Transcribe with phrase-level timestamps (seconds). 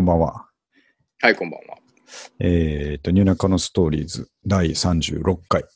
[0.00, 0.46] こんばんは。
[1.20, 1.76] はい、こんばんは。
[2.38, 5.66] えっ、と、ニューナカのストーリーズ第36回。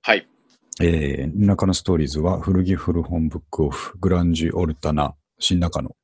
[0.00, 0.26] はい。
[0.80, 5.94] えー、ニューナカのストーリーズは古着古本ブックオフ、グランジオルタナ、新中野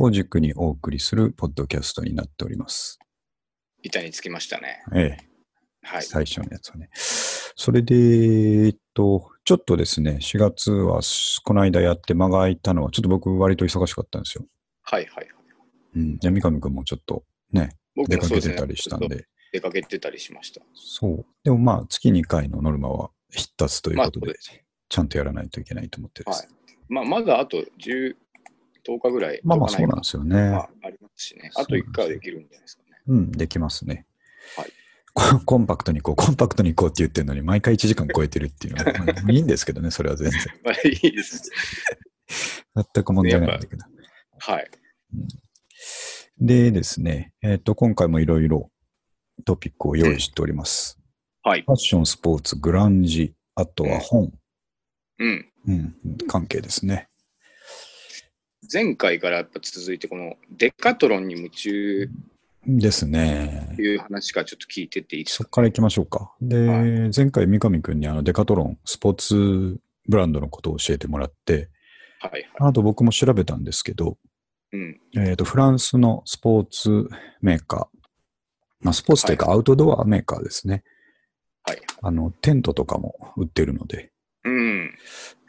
[0.00, 2.98] を軸にお送りするポッドキャストになっております。
[3.84, 4.82] 板につきましたね。
[4.96, 5.28] ええ
[5.82, 6.02] はい。
[6.02, 6.90] 最初のやつはね。
[6.96, 11.02] それで、えっと、ちょっとですね、4月は
[11.44, 14.44] この間やって間が空いたのは、ちょっと僕割と忙しかったんですよ。
[14.82, 15.43] はいはいはい。
[15.94, 16.18] うん。
[16.18, 18.28] じゃあ三上くんもちょっとね、僕出か。
[18.28, 19.26] けてたりしたんで。
[19.52, 20.60] 出かけてたりしました。
[20.74, 21.26] そう。
[21.44, 24.34] でもまあ、月2回のノルマは必達ということで、
[24.88, 26.48] ちゃんとやらないといけないと思ってです。
[26.88, 28.16] まあ、まだあと10、
[28.86, 29.40] 10日ぐらい。
[29.44, 30.50] まあまあ、10日そうなんですよね。
[30.50, 31.50] まあ、ありますしね。
[31.54, 32.88] あと1回はできるんじゃないですかね。
[33.06, 34.06] うん、できますね。
[34.56, 34.72] はい
[35.14, 38.92] ココンパクトに行こう、コンパクトに行こうって言ってるのに、毎回1時間超えてるっていうのは、
[39.22, 40.40] まあいいんですけどね、それは全然。
[40.64, 41.50] まあ、いいです。
[42.74, 43.84] 全く問題ないんだけど。
[44.40, 44.70] はい。
[46.40, 48.70] でですね、えっ、と、今回もいろいろ
[49.44, 50.98] トピックを用意しております。
[51.42, 51.62] はい。
[51.62, 54.32] ファッション、スポーツ、グランジ、あとは本、
[55.18, 55.52] うん。
[55.66, 55.94] うん、
[56.26, 57.08] 関係ですね。
[58.72, 62.08] 前回からやっぱ続いて、このデカトロンに夢中
[62.66, 63.82] ですねと。
[63.82, 65.44] いう話からちょっと聞いてっていいですか？
[65.44, 66.34] そこから行きましょうか。
[66.40, 71.68] で、は前回三上くんにあのデカトロン、スポーツブランドのことを教えてもらって、
[72.20, 72.46] はいはい。
[72.56, 74.16] あと僕も調べたんですけど、
[74.74, 75.00] うん。
[75.16, 77.08] えっ、と、フランスのスポーツ
[77.40, 77.98] メーカー、
[78.80, 80.82] まあ、スポーツというかアウトドアメーカーですね。
[81.62, 81.80] はい。
[82.02, 84.10] あの、テントとかも売ってるので。
[84.44, 84.90] うん。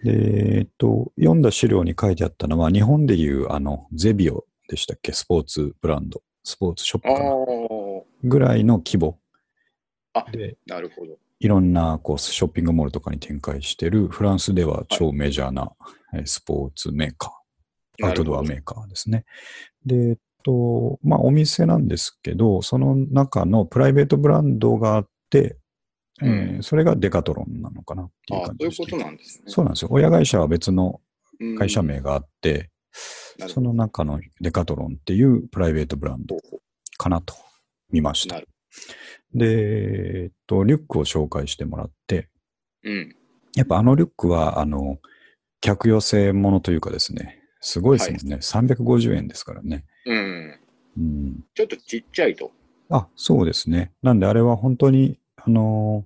[0.04, 7.34] で、えっ、と、読んだ資料に書いてあったのは、日本でいうあの、ゼビオでしたっけ、スポーツブランド、スポーツショップあかなあ、
[8.24, 9.20] ぐらいの規模
[10.14, 11.18] あで、なるほど。
[11.40, 15.74] いろんなこうショッピングモールとかに展開してるフランスでは超メジャーな
[16.14, 17.32] えースポーツメーカー、
[18.04, 19.26] アウトドアメーカーですね。
[19.86, 25.58] で、えっと、まあお店なんですけど、その中のプライベートブランドがあって、
[26.22, 29.44] えーうんそれがデカトロンなのかなっていうああ、感じでしたそういうことなんですね。
[29.48, 29.90] そうなんですよ。
[29.92, 31.02] 親会社は別の
[31.42, 36.38] うん会社名があって、そなるほどの中のデカトロンっていうプライベートブランド
[36.98, 37.36] かなと
[37.92, 38.42] 見ました
[39.34, 42.30] で、えっと、リュックを紹介してもらって、
[42.84, 43.16] うん。
[43.56, 45.00] やっぱあのリュックは、あの、
[45.60, 48.36] 客寄せものというかですね、すごいですもんね。
[48.36, 49.86] 350円ですからね。
[50.06, 50.60] うん。
[50.98, 51.44] うん。
[51.56, 52.52] ちょっとちっちゃいと。
[52.92, 53.92] あ、そうですね。
[54.04, 56.06] なんであれは本当に、あの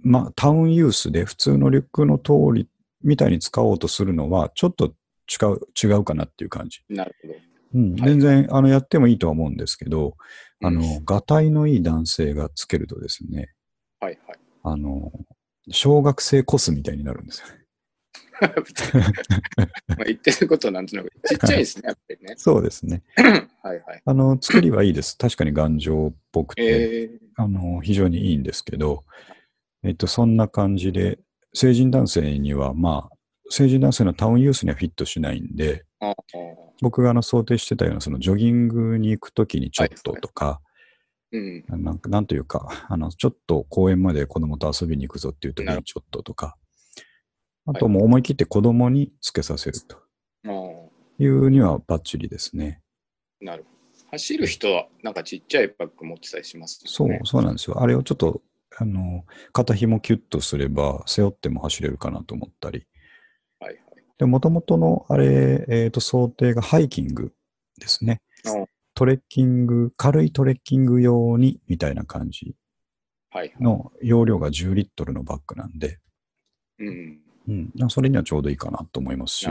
[0.00, 2.68] まあ、タウンユースで普通のリュックの通り
[3.02, 4.94] みたいに使おうとするのは、ちょっと
[5.28, 6.84] 違う、違うかなっていう感じ。
[6.88, 7.34] なるほど。
[7.74, 7.92] うん。
[7.94, 10.16] はい全然、あの、やってもいいとは思うんですけど、
[10.62, 13.52] あのうん、がたいのいい男性がつけるとですね、
[13.98, 14.38] はいはい。
[14.62, 15.10] あの、
[15.72, 17.48] 小学生コスみたいになるんですよ。
[19.88, 22.34] まあ言ってることはなんとなくちっちゃいですね、やっぱりね。
[22.38, 23.02] そうですね。
[23.62, 24.02] はいはい。
[24.04, 25.16] あの、作りはいいです。
[25.18, 29.04] 確かに頑丈っぽくて、えー、あの、非常にいいんですけど、
[29.82, 31.18] えっと、そんな感じで、
[31.54, 33.16] 成人男性には、まあ、
[33.50, 35.84] 成人男性のタウンユースにはフィットしないんで、
[36.80, 40.60] 僕があの想定してたような、そのジョギングに行くときにちょっととか、
[41.32, 41.64] うん。
[41.68, 46.56] なんかなんというか、あの、ちょっと公園まで子供と遊びに行くぞっていうときにちょっととか、
[47.68, 49.98] あともう思い切って子供につけさせると
[51.18, 52.80] いうにはバッチリですね。
[53.42, 53.78] なるほど。
[54.10, 57.82] 走る人はなんかちっちゃいバッグ持ってたりしますそうね。、そうなんですよ。
[57.82, 58.40] あれをちょっと、
[58.78, 62.86] あの、肩紐キュッとすれば、背負っても走れるかなと思ったり。
[63.60, 63.80] はいはい。
[64.16, 67.34] で、もともとの、あれ、えっ、と、想定がハイキング
[67.78, 68.64] ですねあ。
[68.94, 72.54] トレッキング、軽いトレッキング用に、みたいな感じ
[73.30, 73.62] はいはい。
[73.62, 75.98] の容量が10リットルのバッグなんで、
[76.78, 77.20] うん。
[77.48, 79.48] うん、それにはちょうどいいかなと思いますし。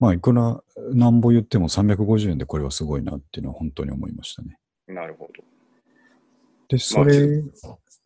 [0.00, 0.62] まあ、いくら、
[0.92, 4.56] なんぼ言っても350円でこれはすごいなっていうのは本当に思いましたね。
[4.86, 5.42] なるほど。
[6.68, 7.42] で、それ、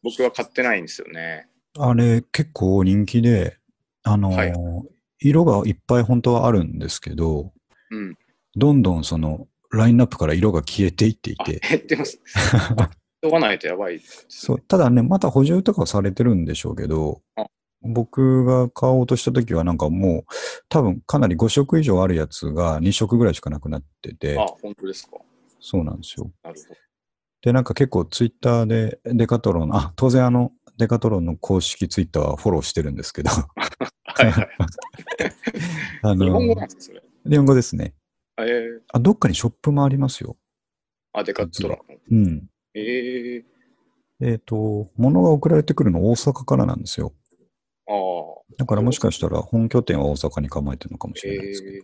[0.02, 1.48] 僕は買ってないんですよね。
[1.78, 3.58] あれ結構人気で、
[4.02, 4.52] あのーはい
[5.24, 7.52] 色がいっぱい本当はあるんですけど、
[7.90, 8.16] うん。
[8.56, 12.20] どんどんそのラインナップから色が消えていっていあ、て、減ってます。
[13.22, 17.46] 急がないとやばいね、そうただね、また補充とかはされてるんでしょうけどあ、
[17.82, 20.24] 僕が買おうとした時はなんかもう
[20.68, 25.18] 多分かなり5色以上あるやつが2色ぐらいしかなくなっててあ、、本当ですか。
[25.60, 26.30] そうなんですよ。
[26.42, 26.80] なるほど。
[27.42, 33.30] で、なんか結構ツイッターでデカトロン、あ、当然あの、デカトロンの公式ツイッターはフォローしてるんですけど、
[34.04, 34.48] はいはい。
[36.02, 37.02] あの日本語なんですか、それ。
[37.28, 37.94] 日本語ですね。
[38.38, 40.36] えー、あ、どっかにショップもありますよ。
[41.12, 41.78] あ、デカットロン。
[42.10, 42.48] うん。
[42.74, 43.44] え
[44.20, 47.12] えっ、と、物が送られてくるの大阪からなんですよ。
[47.88, 48.54] ー、ああ。
[48.58, 51.76] だからもしかしたら本拠点は大阪に構えてるのかもしれないですけど。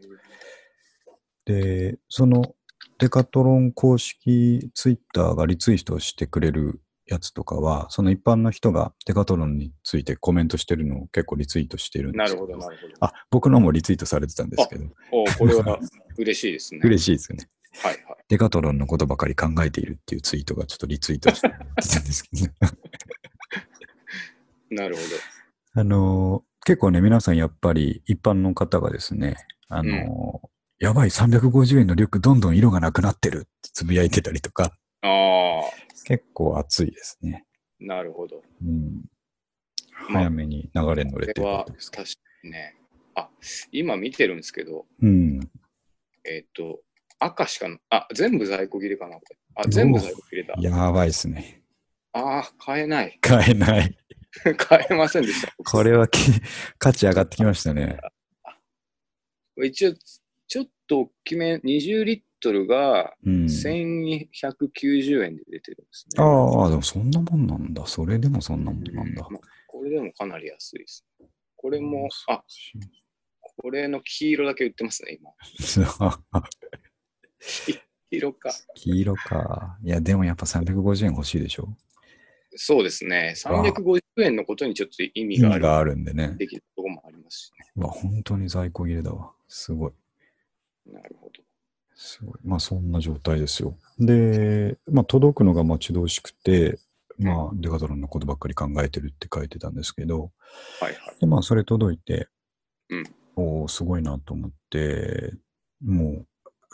[1.48, 2.54] えー、で、その
[2.98, 12.94] デカトロン公式ツイッターがリツイートしてくれるやつとかは、その一般の人がデカトロンについてコメントしてるのを結構リツイートしてるんですけなるほど、なるほど。
[13.00, 15.78] あ、僕のもリツイートされてたんですけど、おこれは
[16.18, 16.80] 嬉しいですね。
[16.84, 17.48] 嬉しいですよね。
[17.82, 18.04] はいはい。
[18.28, 22.54] デカトロンのことばかり考えているっていうツイートがちょっとリツイートしてたんですけど、ね、
[24.82, 25.02] なるほ
[25.78, 29.36] あのー結構ね、皆さんやっぱり一般の方がですね、
[29.68, 30.48] あのー
[30.80, 34.72] やばい、350円のリュックどんどん色がなくなってるってつぶやいてたりとか、
[35.02, 35.08] ど。
[35.08, 35.62] ああ、
[36.04, 37.44] 結構熱いですね。
[37.78, 38.42] なるほど。
[38.62, 39.04] うん。
[40.10, 42.04] まあ早めに流れに乗これれてるですけど。
[42.04, 42.74] 確かにね。
[43.14, 43.28] あ、
[43.70, 45.40] 今見てるんですけど、うん。
[46.24, 46.80] えっ、と、
[47.20, 49.36] 赤しかな、あ、全部在庫切れかな、これ。
[49.54, 50.54] あ、全部在庫切れた。
[50.60, 51.62] やばいですね。
[52.12, 53.18] ああ、買えない。
[53.20, 53.96] 買えない。
[54.56, 55.52] 買えませんでした。
[55.56, 56.18] これはき
[56.78, 57.98] 価値上がってきましたね。
[59.64, 59.94] 一応、
[60.46, 63.44] ちょっと大きめ、20リットルがうん。
[63.46, 66.22] 1190円で出てるんですね。
[66.22, 67.86] ああ、でもそんなもんなんだ。
[67.86, 69.26] それでもそんなもんなんだ。
[69.30, 71.06] まあこれでもかなり安いです。
[71.54, 72.42] これも、あ、
[73.40, 75.30] これの黄色だけ売ってますね、今。
[77.40, 78.50] 黄色か。
[78.74, 79.78] 黄色か。
[79.84, 81.68] いや、でもやっぱ350円欲しいでしょ。
[82.60, 83.34] そうですね。
[83.36, 86.34] 350円のことにちょっと意味意がある味があるんでね。
[86.36, 87.70] できるところもありますしね。
[87.76, 89.30] うわ、本当に在庫切れだわ。
[89.46, 89.92] すごい。
[90.92, 91.32] なるほど。
[91.94, 92.34] すごい。
[92.44, 93.76] まあそんな状態ですよ。
[94.00, 96.78] で、まあ届くのが待ち遠しくて、
[97.16, 100.32] まあデカトロンのことばっかり考えてるって書いてたんですけど、
[100.80, 101.20] はいはい。
[101.20, 102.28] でまあそれ届いて、
[102.90, 103.04] うん
[103.40, 105.32] おーすごいなと思って、
[105.84, 106.26] もう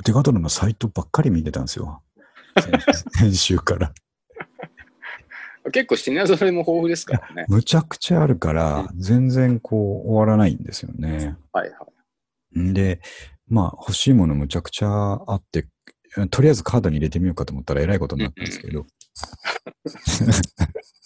[0.05, 2.03] デカトロンのサイトばっかり見てたんですよ。
[2.59, 3.93] 先 先週から。
[5.73, 7.47] 結構品揃えも豊富ですからね。
[7.49, 11.37] むちゃくちゃあるから、全然こう終わらないんですよね。
[11.53, 11.87] はいは
[12.55, 12.59] い。
[12.59, 13.01] んで、
[13.49, 14.89] まあ欲しいものむちゃくちゃ
[15.27, 15.67] あって、
[16.31, 18.87] とりあえずカードに入れてみようかと思ったらえらいことになったんですけど、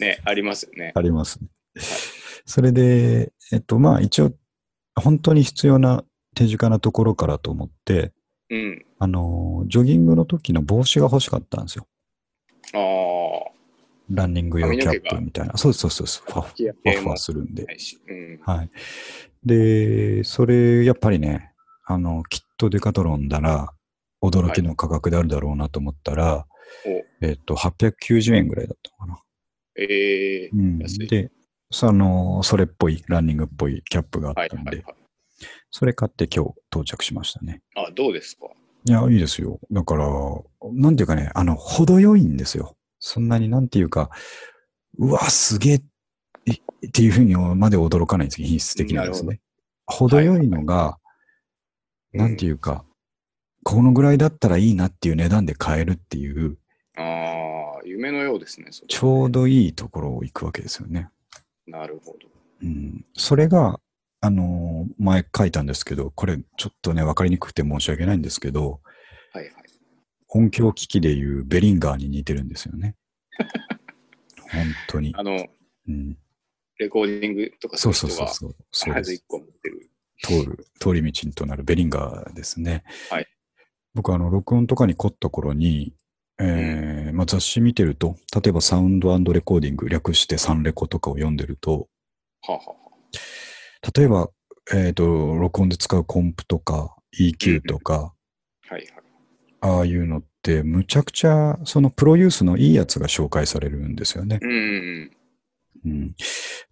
[0.00, 0.92] ね、ありますよね。
[0.96, 1.48] ありますね。
[2.44, 4.32] それで、えっとまあ一応、
[4.94, 6.04] 本当に必要な
[6.34, 8.12] 手近なところからと思って、
[8.50, 8.86] うん。
[8.98, 11.86] あの、ジョギングの時の帽子が欲しかったんですよ。
[12.74, 13.52] ああ、
[14.10, 15.56] ランニング用キャップみたいな。
[15.56, 16.32] そうそうそうそう。
[16.32, 17.66] ファファファするんで。
[18.08, 18.40] うん。
[18.42, 18.70] はい。
[19.44, 21.52] で、それ、やっぱりね、
[21.86, 23.72] あの、きっとデカトロンだら、
[24.22, 26.46] 驚きの価格であるだろうなと思ったら、
[26.86, 29.22] おえっと、890円ぐらいだったのかな。
[29.76, 30.78] ええうん。
[30.78, 31.30] で、
[31.70, 34.94] その、それっぽい、ランニングっぽいキャップがあはいったんで、はいはい。
[35.70, 37.62] それ買って今日到着しましたね。
[37.76, 38.46] あ、どうですか？
[38.84, 39.60] いや、いいですよ。
[39.70, 40.08] だから、
[40.72, 42.74] なんていうかね、あの、程よいんですよ。
[42.98, 44.10] そんなになんていうか、
[44.98, 45.82] うわ、すげえ
[46.46, 46.52] い
[46.86, 49.40] っていうふうにまで驚かないんです品質的にはですね。
[49.86, 50.98] 程よいのが、
[52.12, 52.52] なんていう。
[52.52, 52.84] いうか、
[53.64, 56.56] このぐらいだったらいいなっていう値段で買えるっていう、
[56.96, 58.68] ああ、夢のようですね。
[58.70, 61.10] それちょうどいいところを行くわけですよね。
[61.66, 62.28] なるほど。
[62.62, 63.04] うん。
[63.14, 63.80] それが、
[64.20, 68.80] あのー前書いたんですけど、これちょっとね、わかりにくくて申し訳ないんですけど、はいはい。
[70.28, 72.96] 音響機器でいうベリンガーに似てるんですよね。
[74.50, 75.12] 本当に。
[75.16, 75.46] あの、
[75.88, 76.18] うん、
[76.78, 78.56] レコーディングとかすそうそうそうそう。
[78.70, 79.24] そう必ず一。
[79.26, 79.90] 個持ってる。
[80.22, 82.84] 通る、通り道となるベリンガーですね。
[83.10, 83.26] はい。
[83.94, 85.94] 僕、あの、録音とかに凝った頃に、
[86.40, 91.88] えーまあ、雑誌見てると、例えばサウンドレコーディング、略してサンレコとかを読んでると、
[92.42, 92.74] はあ、はあは
[93.96, 94.30] 例えば、
[94.74, 98.14] えっ、と、録音で使うコンプとか EQ とか、
[98.70, 99.07] あ、はいはい。
[99.60, 104.38] ああいうのって、むちゃくちゃ、そのプロユースのいいやつが紹介されるんですよね。
[104.40, 105.10] うんうん
[105.84, 106.14] うん。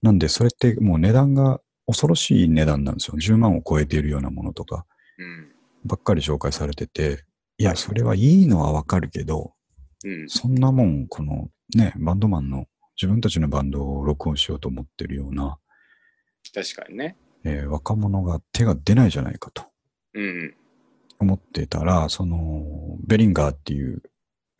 [0.03, 3.17] なんで、それってもう値段が恐ろしい値段なんですよ。
[3.19, 4.85] 10万を超えているようなものとか
[5.19, 5.53] うん。
[5.85, 7.25] ばっかり紹介されてて、
[7.59, 9.55] いや、それはいいのはわかるけど、
[10.05, 10.29] うん。
[10.29, 12.67] そんなもん、このね、バンドマンの
[13.01, 15.59] 自分たちのバンドを録音しようと思ってるような、
[16.55, 17.17] 確かにね。
[17.45, 19.63] えー若者が手が出ないじゃないかと
[20.15, 20.57] うん。
[21.19, 22.65] 思ってたら、その、
[23.07, 24.03] ベリンガーっていう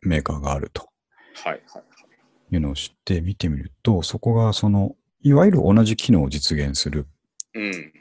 [0.01, 0.89] メーカーがあると
[1.33, 7.07] はいはいうのを知って見てみると、そこがその、いわゆる同じ機能を実現する
[7.53, 7.93] うん。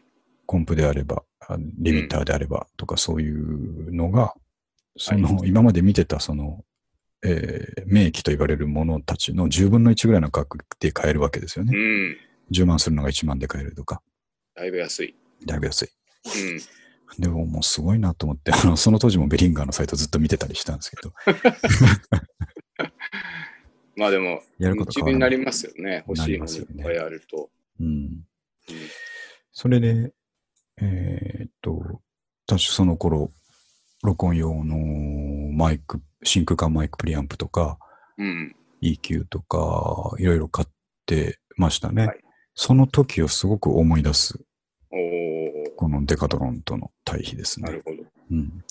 [0.47, 4.35] コンプであれば、あリミッターであればとかそういうのが、
[4.97, 6.65] そはの、今まで見てたその、
[7.25, 11.77] えー名機と言われるものたちの10分の1ぐらいの価格で買えるわけですようね。
[11.77, 12.17] ん。
[12.53, 14.03] 10万するのが1万で買えるとか、
[14.55, 15.15] だいぶ安い。
[15.45, 15.89] だいぶ安い。
[16.25, 16.61] うん。
[17.19, 21.13] でももうすごいなと思って、あの、その当時もベリンガーのサイトずっと見てたりしたんですけど、
[23.97, 26.05] まあでも、やることになりますよね。
[26.07, 27.51] 欲しいものいっぱいあると。
[27.81, 27.87] うん。
[27.87, 28.27] うん
[29.59, 30.13] それで、
[30.83, 32.03] えーっと、
[32.47, 33.33] 私その頃、
[34.03, 34.77] 録音用の
[35.55, 37.79] マイク、真空管マイクプリアンプとか、
[38.19, 38.55] うん。
[38.83, 40.69] EQ とか、いろいろ買っ
[41.07, 42.07] てましたね。
[42.07, 44.41] はいその時をすごく思い出す、
[44.91, 44.99] おー、
[45.76, 47.66] このデカトロンとの対比ですね。
[47.66, 48.02] なるほど。
[48.30, 48.64] うん。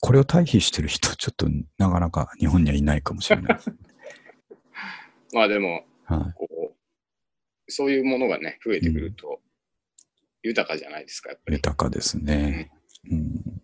[0.00, 1.46] これを対比してる人、ちょっと
[1.78, 3.58] なかなか日本にはいないかもしれない。
[5.34, 6.32] まあでも、はい。
[6.34, 9.40] こう、そういうものがね、増えてくると、
[10.42, 11.56] 豊かじゃないですか、やっぱり。
[11.56, 12.70] 豊かですね。
[13.10, 13.62] うん。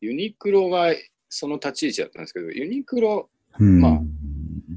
[0.00, 0.94] ユニクロが
[1.28, 4.00] その立ち位置だったんですけど、ユニクロ、うん、まあ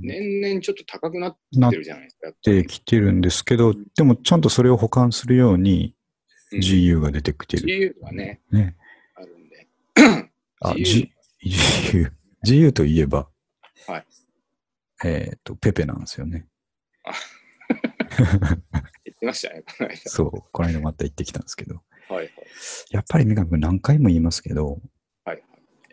[0.01, 1.37] 年々ちょっと高くなっ
[1.69, 2.27] てるじゃないですか。
[2.27, 5.96] やっぱてりきてるんですけど、でもちゃんとそれを補完するようにうん
[6.51, 7.95] GU が出てきてる。
[7.99, 8.75] GU がね、ね。
[9.15, 9.67] あるんで。
[10.61, 11.11] あ、GU G、
[11.43, 12.11] GU。
[12.45, 13.27] GU といえば、
[13.87, 14.05] はい
[15.03, 16.47] えっ、と、ペペなんですよね。
[19.05, 19.97] 言ってましたね、この間。
[19.97, 20.31] そう。
[20.51, 21.83] この間また行ってきたんですけど。
[22.09, 22.31] はいはい。
[22.91, 24.81] やっぱり三上君何回も言いますけど、
[25.25, 25.43] はい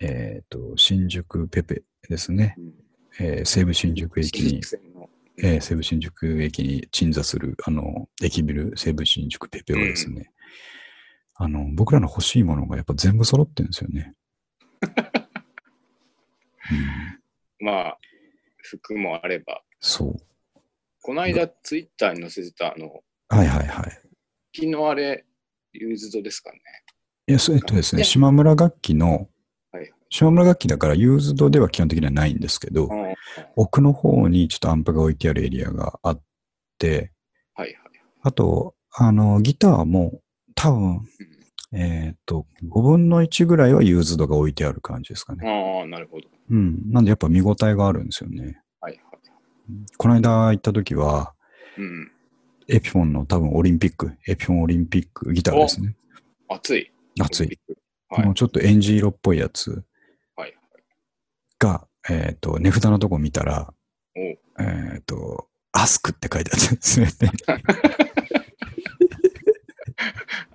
[0.01, 2.55] えっ、と、新宿ペペですね。
[2.59, 2.75] うん
[3.21, 4.61] えー西武新宿駅新に
[5.39, 10.31] えー西武新宿駅に鎮座する、あの、駅ビル、西武新宿ペペはですね、
[11.37, 14.15] あの、僕らの欲しいものがやっぱ全部揃ってるんですよね。
[17.61, 17.99] うん、まあ、
[18.63, 20.17] 服もあれば、そう。
[21.03, 23.91] この間ツイッターに載せてた、あの、はいはいはい。
[24.55, 25.25] 昨日あれ、
[25.73, 26.61] ユーズドですかね。
[27.27, 29.29] いや、そうえっとですね、ね島村楽器の、
[29.73, 33.15] はい島村楽器だからユーズドでは基本的にはないんですけど、はい
[33.57, 36.23] 奥の方にちょっとアンプが置いてあるエリアがあっ
[36.79, 37.13] て、
[37.55, 37.75] はい。
[38.23, 40.21] あと、あの、ギターも
[40.55, 41.01] 多分、
[41.73, 45.81] えっ、と、5分の1ぐらいはユーズドが置いてある感じですかね。
[45.81, 46.29] ああ、なるほど。
[46.51, 46.91] うん。
[46.91, 48.63] なんでやっぱ見応えがあるんですよね。
[48.81, 49.03] はいはい。
[49.97, 51.35] この間行った時は、
[51.77, 52.13] うん。
[52.69, 55.97] エピフォンの多分オリンピック、エピフォンオリンピックギターですね。
[56.49, 56.91] 熱い。
[57.21, 57.47] 熱い。。
[57.47, 57.59] はい
[58.11, 58.35] この。
[58.35, 59.83] ちょっとエンジ色っぽいやつ
[60.37, 60.55] はい。
[61.59, 63.73] が、えっ、と、値札のとこ見たら、
[64.15, 67.13] えっ、と、アスクって書いてあったんですよね。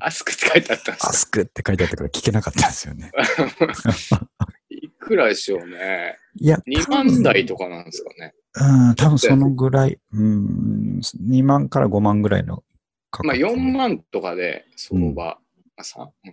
[0.02, 3.12] アスクって書いてあったんですアスクって書いてあったから聞けなかったんですよね。
[3.12, 4.28] か
[4.70, 6.18] いくらでしょうね。
[6.36, 8.34] いや、2万台とかなんですかね。
[8.56, 12.64] うん、多分そのぐらい、うん、2万から5万ぐらいの
[13.12, 13.54] 価まあ格。
[13.54, 15.38] 4万とかで相場、
[15.78, 16.28] あさう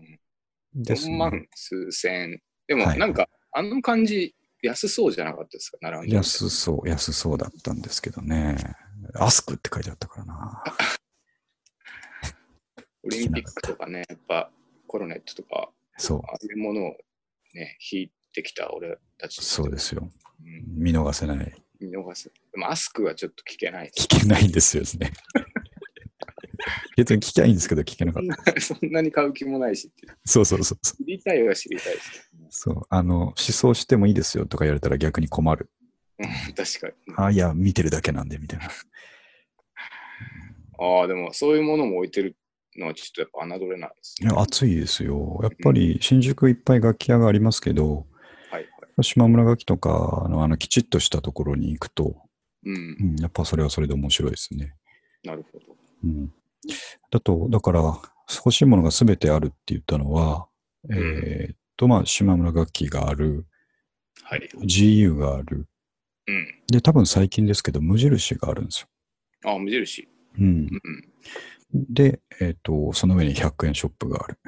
[0.79, 2.41] ん、4ですね万数千。
[2.67, 6.17] でもはいなんか、あの感じ、安そうじゃなかったですか、並んでて。
[6.17, 8.57] 安そう、安そうだったんですけどね。
[9.15, 10.65] アスクって書いてあったからな。
[13.07, 14.51] オリンピックとかね、やっぱ
[14.87, 16.97] コロネットとか、そう、ああいうものを
[17.55, 19.43] ね、引いてきた俺たち。
[19.45, 20.09] そうですよ。
[20.45, 20.65] うん。
[20.83, 21.55] 見逃せない。
[21.81, 22.31] 見逃す。
[22.53, 23.91] でもアスクはちょっと聞けない。
[23.97, 25.13] 聞けないんですよね。
[26.97, 28.23] 別に聞きゃいいんですけど、聞けなかっ
[28.55, 28.61] た。
[28.61, 29.93] そんなに買う気もないし。
[30.25, 31.05] そうそうそうそう。
[31.05, 32.31] 知りたいは知りたいです。
[32.51, 32.83] そう。
[32.89, 35.71] あの、思想してもいいですよとか言われたら逆に困る。
[36.19, 36.95] うん確かに。
[37.17, 38.71] あ、いや、見てるだけなんで、みたいな。
[40.79, 42.37] ああ、でもそういうものも置いてる
[42.79, 44.29] のはちょっとやっぱ侮れないですね。
[44.31, 45.41] いや、暑いですよ。
[45.43, 48.07] やっぱり新宿いっぱい楽器屋がありますけど、
[48.51, 48.63] はいは
[48.99, 49.05] い。
[49.05, 52.17] 島村楽器とかのあのきちっとしたところに行くと、
[52.65, 54.75] うんう、ん、やっぱそれはそれで面白いですね。
[55.25, 55.65] なるほど。
[56.05, 56.33] うん。
[57.11, 57.83] だと、だから、
[58.29, 60.49] 欲しいものが全てあるって言ったのは、
[60.89, 63.47] んえーっと、まあ、島村楽器がある、
[64.23, 64.49] はい。
[64.63, 65.69] GU がある、
[66.27, 66.63] うん。
[66.69, 68.89] で、多分最近ですけど、無印があるんですよ。
[69.45, 70.09] ああ、無印。
[70.39, 70.49] うんう。
[70.49, 70.71] ん。
[71.73, 74.39] で、えーっと、その上に100円ショップがある。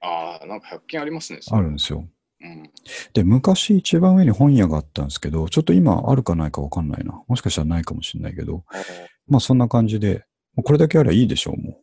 [0.00, 1.40] ああ、なんか100均ありますね。
[1.50, 2.08] あるんですよ。
[2.40, 2.70] うん。
[3.12, 7.22] で、昔一番上に本屋があったんですけど、ちょっと今あるかないかわかんないな。
[7.28, 8.64] もしかしたらないかもしれないけど、
[9.28, 10.24] まあそんな感じで、
[10.64, 11.78] これだけあればいいでしょう、も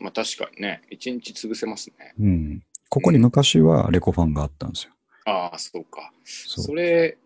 [0.00, 2.14] まあ確かにね、一日潰せますね。
[2.18, 2.22] う。
[2.22, 2.62] うん。
[2.88, 4.92] ここに昔はレコファンがあったんですよ。
[5.26, 6.12] ああ、そうか。
[6.24, 7.18] そそれ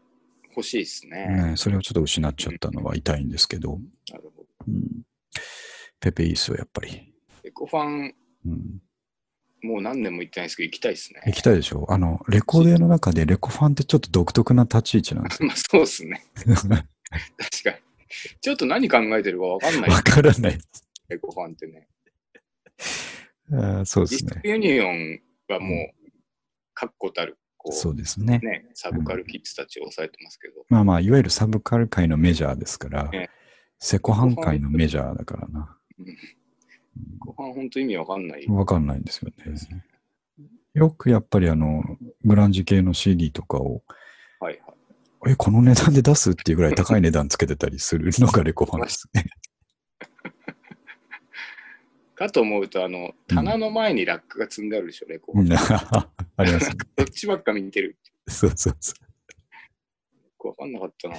[0.50, 1.50] 欲しいですね。
[1.50, 3.78] ね、それをちょっと失っちゃったのは痛いんですけど、
[4.10, 4.46] なるほど。
[4.68, 5.02] うん、
[6.00, 7.12] ペペいいっすよ、やっぱり。
[7.44, 8.14] エコファン、
[8.46, 8.82] うん、
[9.62, 11.22] もう何年も行ってないですけど、行きたいですね。
[11.26, 11.86] 行きたいでしょ？
[11.88, 15.48] あの、レコーデーの中でレコファンってちょっと独特な立ち位置なんですよ。
[15.48, 16.26] まあそうですね。
[16.34, 16.84] 確か
[17.70, 17.76] に。
[18.40, 20.58] ちょっと何考えてるか分かんないわからない。
[21.10, 21.88] エコファンってね。
[23.52, 24.30] あーそうですね。
[24.30, 26.10] ディスクユニオンはもう、
[26.72, 28.46] 確固たる、こそうですねう、。
[28.46, 33.28] ね、サブカルキッズたちを抑えてますけど、まあまあ、いわゆるサブカル界のメジャーですから、ね
[33.82, 35.76] セコハン界のメジャーだからな。
[36.06, 36.16] エ
[37.18, 38.46] コファン本当意味分かんない。
[38.48, 39.84] わかんないんですよね。
[40.74, 41.82] よくやっぱりあの、
[42.24, 43.82] グランジ系の CD とかを、
[44.38, 44.74] はいは
[45.28, 45.32] い。
[45.32, 49.24] え、この値段で出すっていうぐらい高い値段つけてたりするのがレコファンですね。
[52.20, 55.48] かと思うと、あの、棚の前にラックが積んであるでしょ、レコーうん
[56.36, 56.76] ありますね。
[56.94, 57.96] どっちばっか見てる。
[58.28, 58.92] そうそうそ
[60.44, 60.48] う。
[60.48, 61.16] わかんなかったな。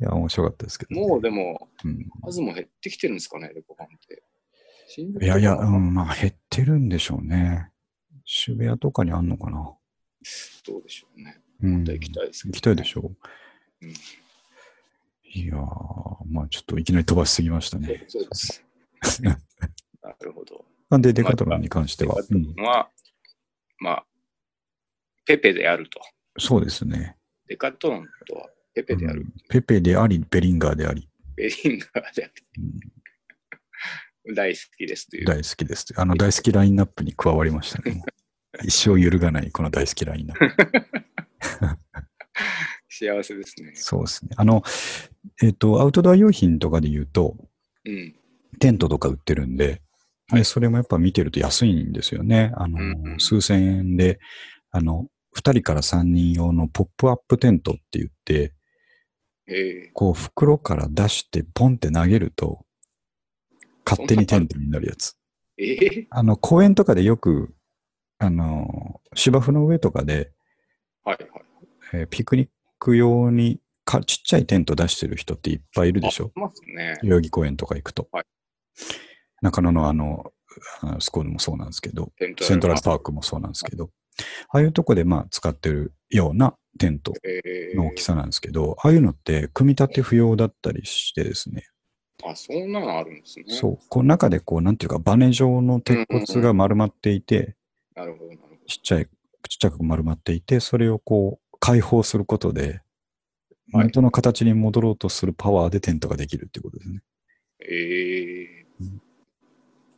[0.00, 4.22] いや、面白かったですけど、もうでも、うん数も減ってきてるんですかね、レコファンって。
[5.24, 7.70] いやいや、うん、まあ減ってるんでしょうね。
[8.24, 9.74] 渋谷とかにあんのかな。
[10.66, 11.40] どうでしょうね。
[11.62, 11.80] うん。
[11.80, 13.86] また行きたいですけど、行きたいでしょう。
[13.86, 13.94] うん
[15.36, 15.58] いやー、
[16.30, 18.04] まあちょっといきなり飛ばしすぎましたね。
[18.06, 18.62] そうです。
[19.20, 19.36] な
[20.20, 20.64] るほど。
[20.88, 22.88] なんで、デカトロンに関しては、デカトうんロンは、
[23.78, 24.06] まあ、
[25.24, 26.00] ペペであると。
[26.38, 27.16] そうですね、
[27.48, 29.20] デカトロンとはペペである。
[29.20, 32.78] うんペペであり、ベリンガーであり、ベリンガーであうん
[34.26, 34.34] る。
[34.34, 35.26] 大好きですという。
[35.26, 35.86] 大好きです。
[35.96, 38.02] あの大好きラインナップに加わりましたね。
[38.64, 40.56] 一生揺るがない、この大好きラインナップ。
[42.88, 43.72] 幸せですね。
[43.74, 44.30] そうですね。
[44.36, 44.62] あの、
[45.42, 47.36] えっ、と、アウトドア用品とかで言うと、
[47.84, 48.14] うん。
[48.60, 49.82] テントとか売ってるんで、
[50.32, 52.52] でそれもやっぱ見てると安いんですよね。
[52.56, 54.20] あの、うんうん数千円で、
[54.70, 58.52] あの、2人から3人用のポップアップテントって言って、え
[59.92, 62.64] こう袋から出してポンって投げると、
[63.84, 65.16] 勝手にテントになるやつ。
[65.58, 67.54] ー、えあの、公園とかでよく、
[68.18, 71.42] あの、芝生の上とかで、ー、はいはい。
[71.92, 72.48] えーピクニッ
[72.78, 76.32] ク用にかちっちゃいテント出してる人っていっぱいいるでしょ？
[76.36, 76.98] あいますね。
[77.02, 78.08] 代々木公園とか行くと。
[78.12, 78.24] はい
[79.42, 80.32] 中野のあの、
[80.80, 83.90] あのスコールもそうなんですけど、セントラルパークもそうなんですけど、
[84.50, 87.76] ああいうとこでまあ使ってるようなテントえー。
[87.76, 91.64] の大きさなんですけど、ああいうのって組み立て不要だったりしてですね、
[92.22, 93.44] あ、そんなのあるんですね。
[93.48, 97.56] そう、こう中でこう、なんていうか、バネ状の鉄骨が丸まっていて、
[97.94, 98.56] なるほど、なるほど。
[98.66, 102.80] ちっちゃい、ちっちゃく丸まっていて、それをこう、開放することで、
[103.72, 103.84] はい。
[103.86, 107.00] 元の形に戻ろうとするパワーでテントができるっていうことですね。
[107.60, 108.84] えー。
[108.84, 109.03] うん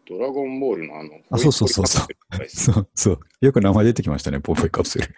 [0.06, 2.06] ドラゴンボールのあの、あそうそうそうそう
[2.48, 3.20] そう、そう。
[3.40, 5.14] よく名前出てきましたね、ポーポイカプセル。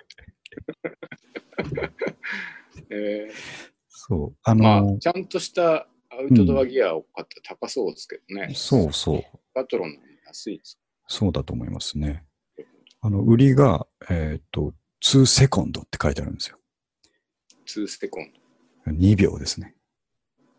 [3.29, 3.31] え
[3.89, 4.37] そう。
[4.43, 8.53] あーまのあ、ちゃんとしたアウトドアギアを買ったら高そうですけどね。
[8.55, 9.23] そうそう。
[9.55, 9.97] パトロンの
[10.27, 10.79] 安いです。
[11.07, 12.25] そうだと思いますね。
[13.01, 16.59] あの、売りが、えっ、と、2セコンドって書いてあるんですよ。
[17.67, 18.33] 2セコン
[18.87, 19.75] 2秒ですね。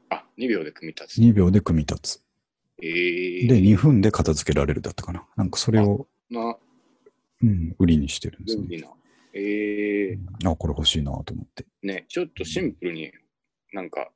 [0.10, 0.15] ド。
[0.18, 1.22] あ、2秒で組み立つ。
[1.22, 2.29] 2秒で組み立つ。
[2.82, 5.28] えー、で、2分で片付けられるだったかな。
[5.36, 6.58] なんかそれを、な、
[7.42, 8.68] うん、売りにしてるんですね。
[8.68, 8.89] 便利な。
[9.34, 11.65] えー、あ、これ欲しいなと思って。
[11.84, 13.12] ね、ちょっとシンプルに
[13.74, 14.12] なんか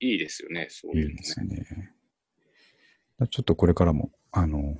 [0.00, 1.24] いいですよね、そういうのねいいで。
[1.24, 1.94] すね。
[3.30, 4.76] ちょっとこれからも、あの、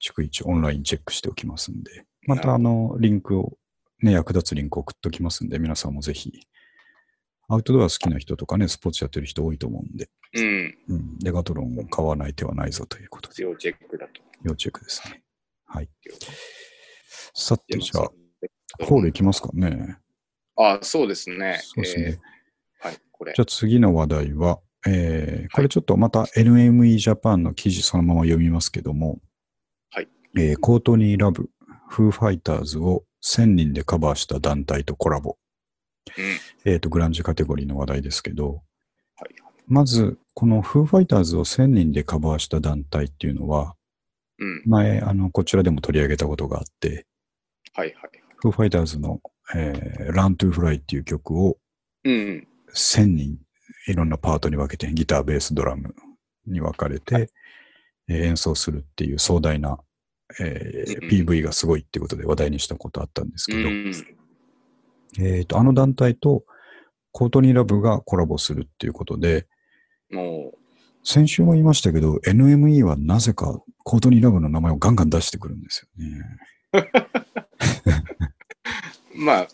[0.00, 3.56] 逐一オンラインチェックしておきますんで、またあの、リンクを、
[4.02, 6.46] ね、役立つリンクを送っておきますんで、皆さんもぜひ、
[7.50, 14.22] アウトドア好きな人とかね、スポーツやってる人多いと思うんで、うん、うん、デガトロンを買わない手はないぞということで、要チェックだと。
[14.44, 15.22] 要チェックですね。
[15.66, 15.88] はい。
[17.34, 18.10] さて、じゃあ、
[18.84, 19.98] ホール行きますかね。
[20.56, 21.58] あ、そうですね。
[21.62, 22.04] そうですね。
[22.82, 23.42] えーはい、これじゃ。
[23.42, 29.18] あ次の話題は、えーこれちょっとまた NME ジャパンの記事そのまま読みますけども、
[29.90, 30.08] はい
[30.38, 31.50] えーコートニーラブ、
[31.88, 35.36] フーファイターズを1000人でカバーした団体とコラボ。
[36.16, 36.72] うん。
[36.72, 38.62] えっ、と、グランジカテゴリーの話題ですけど、
[39.16, 39.34] はい。
[39.66, 43.74] まず、このフーファイターズを1000人でカバーした団体っていうのは、
[44.38, 44.62] うん。
[44.66, 47.06] 前、あの、こちらでも取り上げたことがあって、
[47.74, 48.10] はいはい。
[48.36, 49.20] フーファイターズの、
[49.54, 51.58] えー、Run to Fly っていう曲を
[52.04, 52.46] うん。
[52.74, 53.38] 1000人、
[53.88, 55.94] いろんなパートに分けて、ギター、ベース、ドラム
[56.46, 57.30] に分かれて、はえー
[58.24, 59.78] 演奏するっていう壮大な、
[60.40, 63.92] えーうんうん PV がすごいってことで話題にしたことあったんですけど、うん。
[65.18, 66.44] えーと、あの団体と
[67.12, 69.46] コートニーラブがコラボするっていうことで、
[70.10, 70.52] も
[71.02, 76.24] 先週も言いましたけど、NME はなぜかコートニーラブの名前をガンガン出してくるんですよね。
[79.14, 79.48] う、 まあ、ん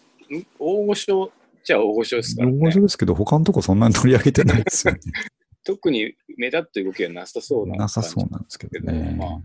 [0.58, 1.30] 大御所
[1.64, 2.80] じゃ大御所ですからね大御所。
[2.82, 5.00] ですけど、他のとこそんなに取り上げてないですよね。
[5.64, 7.76] 特に目立った動きはなさそうな。
[7.76, 9.16] なさそうなんですけどね。
[9.18, 9.42] まあうん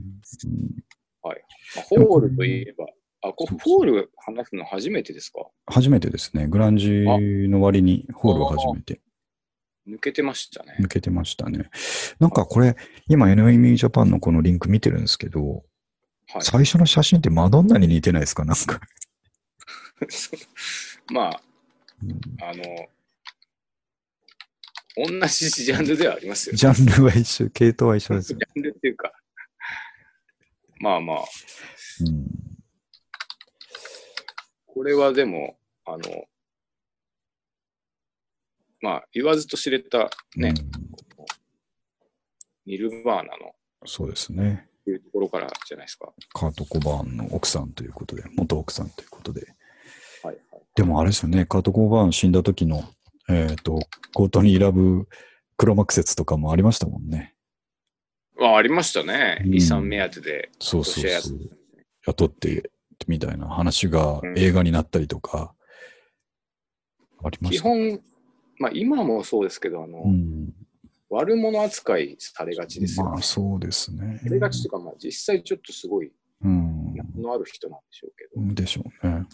[1.24, 2.86] まあ、ホールといえば、
[3.24, 5.48] あ、こホール話すの初めてですか？
[5.68, 6.48] 初めてですね。
[6.48, 6.90] グランジ
[7.50, 9.00] の割にホールを初めて
[9.88, 10.76] 抜けてましたね。
[10.80, 11.70] 抜けてましたね。
[12.20, 12.76] なんかこれ、
[13.08, 15.64] 今 NME ジャパンのこのリンク見てるんですけど、
[16.34, 16.42] はい。
[16.42, 18.44] 最初の写真ってマドンナに似てないですか？
[18.46, 18.80] なんか。
[21.14, 21.42] まあ、
[22.04, 22.64] うんあの、
[25.20, 26.56] 同じジャンルではありますよ。
[26.56, 28.40] ジャンルは一緒、系統は一緒ですジよ。
[28.56, 29.12] ャンルっていうか、
[30.80, 32.51] まあまあ、うん
[34.82, 36.00] これはでも、あの、
[38.82, 40.56] まあ、言わずと知れたね、うん
[42.66, 43.54] ニルバーナの
[43.86, 44.68] そうですね。
[44.88, 46.12] いうところからじゃないですか。
[46.34, 49.54] カート・コバーンの奥さんということで、元奥さんということで。
[50.24, 50.62] はいはい。
[50.74, 52.84] でもあれですよね、カート・コバーン死んだ時の、
[53.30, 53.82] えっ、と、
[54.16, 55.08] コートに選ぶ
[55.58, 57.36] 黒幕説とかもありましたもんね。
[58.40, 59.44] あありましたね。
[59.46, 60.50] うん遺産目当てで。
[60.60, 61.40] そうそうそう。
[62.08, 62.72] 雇って、
[63.08, 65.54] みたいな話がうん映画になったりとか、
[67.24, 67.62] ありました。
[67.62, 68.00] 基本、
[68.60, 70.54] まあ今もそうですけど、あの、うん。
[71.10, 73.12] 悪者扱いされがちですよね。
[73.12, 74.20] まあそうですね。
[74.24, 76.12] されがちとか、まあ実際ちょっとすごい、
[76.44, 76.94] うん。
[76.96, 78.54] 役のある人なんでしょうけど。
[78.56, 79.26] でしょうね。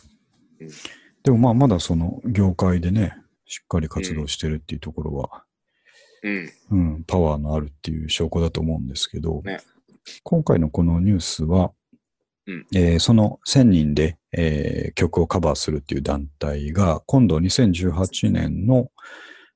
[0.60, 0.70] うん
[1.24, 3.14] でもまあまだその業界でね、
[3.46, 5.44] しっかり活動してるっていうところは、
[6.24, 6.50] うん。
[6.72, 9.60] うん、パワーのあるっていう証拠だと思うんですけど、ね
[10.24, 11.74] 今回のこのニュースは、
[12.48, 18.90] うんえーその1000人で、えー曲をカバーするっていう団体が、今度2018年の、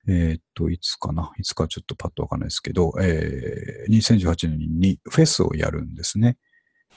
[0.08, 6.38] えーっと、いつかな、いつかちょっとパッとわかんないですけど、えー2018年にフェスをやるんですね。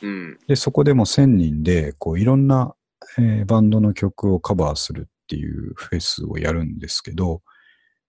[0.03, 0.39] うん。
[0.49, 2.75] で、そこでも1000人で、こう、いろんな、
[3.19, 7.43] えーバンドの曲をカバーするっていうフェスをやるんですけど、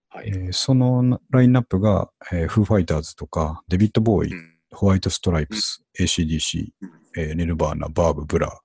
[0.10, 0.30] はい。
[0.30, 6.68] えーそのラインナップが、えーフーファイターズとか、デビッド・ボーイ、うんホワイト・ストライプス、ACDC、
[7.18, 8.60] えーネルバーナ、バーブ、ブラ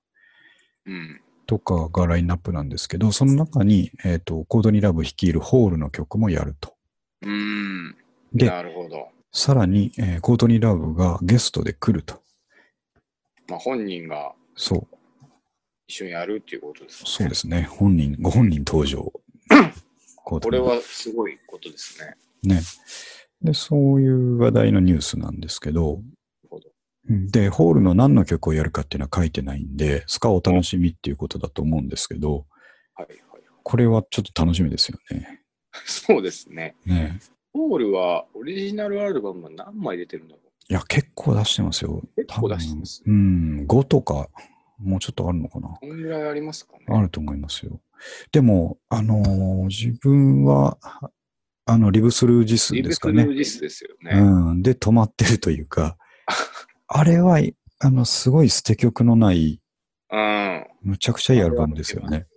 [0.85, 1.21] うん。
[1.45, 6.75] とかがラインナップなんですけど、その中に、えっ、と、コードニー・ラブ率いるホールの曲もやると。
[7.21, 7.95] うん。
[8.33, 9.09] でなるほど。
[9.31, 12.21] さらに、えーコードニー・ラブがゲストで来ると。
[13.47, 14.97] まあ本人がそう、
[15.87, 17.09] 一緒にやるっていうことですね。
[17.09, 17.63] そうですね。
[17.63, 19.11] 本人、ご本人登場。
[20.23, 21.99] これはすごいことです
[22.43, 22.55] ね。
[22.55, 22.61] ね。
[23.41, 26.01] で、そういう話題のニュースなんですけど、
[27.09, 32.45] で、ホールの何の曲をやるかっていうのは書いてないんで、スカお楽しみっていうことだと思うんですけど、
[32.95, 33.41] はいはい。
[33.63, 35.41] これはちょっと楽しみですよね。
[35.85, 36.75] そうですね。
[36.85, 37.19] ね
[37.53, 42.01] ポールはオリジナルアルバムは何枚出てるんだろいや、結構出してますよ。
[42.15, 44.29] 結構出してますうん、5とか、
[44.79, 45.69] もうちょっとあるのかな。
[45.69, 46.85] うこんぐらいありますかね。
[46.87, 47.81] あると思いますよ。
[48.31, 50.77] でも、あのー自分は、
[51.65, 53.25] あの、リブスルージスリブスですかね。
[53.25, 54.17] ルージスですよね。
[54.17, 54.61] うん。
[54.61, 55.97] で、止まってるというか、
[56.93, 57.39] あれは、
[57.79, 59.61] あの、すごい捨て曲のない、
[60.11, 60.67] うん。
[60.81, 62.27] むちゃくちゃいいアルバムですよね。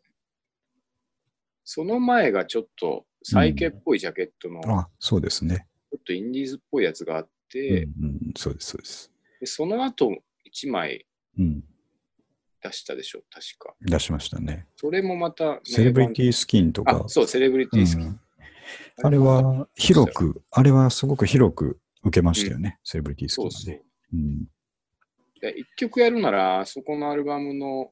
[1.65, 5.67] その前がちょっとサイケっぽいジャケットの、ちょあ、そうですね。
[5.97, 9.13] っとインディーズっぽいやつがあっうんて、うん、そうです、そうです。
[9.41, 10.11] でその後
[10.47, 11.05] 1枚
[11.39, 11.65] うん。
[12.63, 13.75] 出したでしょ、確か。
[13.81, 14.67] 出しましたね。
[14.77, 18.07] それもまた、セレブリティスキンとかあ、、そう、セレブリティ好き。
[18.07, 18.21] うん
[19.03, 23.83] あれは広く、あれはすごく広く受けましたよね、セレブリティスキンはそうそうね。。
[24.15, 24.45] うん。
[25.41, 27.91] で一曲やるなら、あそこのアルバムの、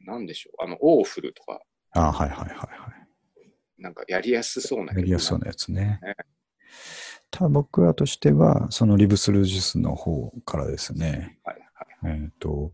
[0.00, 1.60] なんでしょう、あの、 Awful とか、
[1.92, 2.68] あはいはいはいは
[3.78, 4.92] なんかやりやすそうな。
[4.92, 4.96] い。
[4.96, 6.16] やりやすそうなやつねね。
[7.30, 11.56] ただ僕らとしては、そのリブスルージスの方からですね、はい
[12.02, 12.20] はい。
[12.22, 12.72] えっ、と、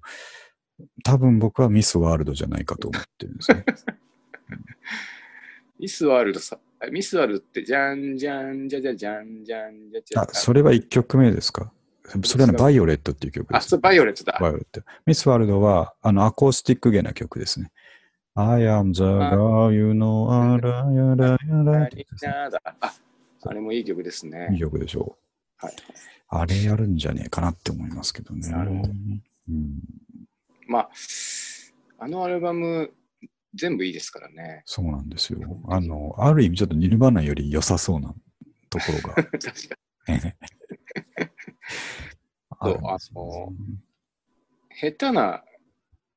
[1.04, 3.64] 多分僕は Miss World じゃないかと思ってるんですね。
[5.78, 11.72] Miss World さ、あ Miss World って、じゃんじゃんじゃじゃじゃんじゃんじゃじゃあ、それは1曲目ですか？
[12.22, 13.70] それはね、 Violet っていう曲であ、す。
[13.70, 14.38] そう、 Violet だ。
[14.40, 14.80] Violet。
[15.06, 17.72] Miss World は、あの、アコースティックげな曲ですね。
[18.36, 21.88] I am the girl you know, あらやらや
[22.50, 22.94] らあ、
[23.42, 24.48] あれもいい曲ですね。
[24.52, 25.16] いい曲でしょ
[25.62, 25.66] う。
[25.66, 25.74] はい、
[26.28, 28.46] あれやるんじゃねえかなって思いますけどね。
[28.50, 28.90] なるほど
[29.48, 29.80] うん、
[30.68, 30.90] まあ、
[31.98, 32.92] あのアルバム、
[33.56, 34.62] 全部いいですからね。
[34.64, 35.40] そうなんですよ。
[35.68, 38.14] あの、ある意味ちょっとニルバーナより良さそうな
[38.70, 39.14] ところが。
[39.38, 39.76] 確か
[42.58, 43.56] あるんですよそう
[44.78, 45.42] 下手な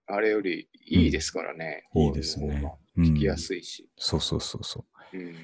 [0.06, 1.88] あれよりいいですからね。
[1.94, 2.64] うんいいですね
[2.98, 3.90] 聞きやすいし。
[3.98, 5.18] そうそうそうそう。
[5.18, 5.36] うん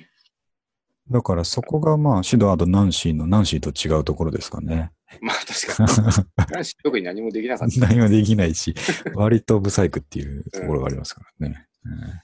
[1.08, 4.92] だからそこがまあ、シドアとナンシーのナンシーと違うところですかね。
[5.22, 6.26] まあ確かに。
[6.52, 7.80] 男子特に何もできなかった。
[7.80, 8.74] 何もできないし、
[9.14, 11.68] 割とブサイクっていうところがありますからね。
[11.86, 12.22] うん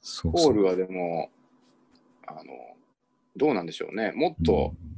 [0.00, 0.52] そうそう。
[0.54, 1.30] ホールはでも、
[2.26, 2.42] あの、
[3.36, 4.12] どうなんでしょうね。
[4.12, 4.92] もっとうん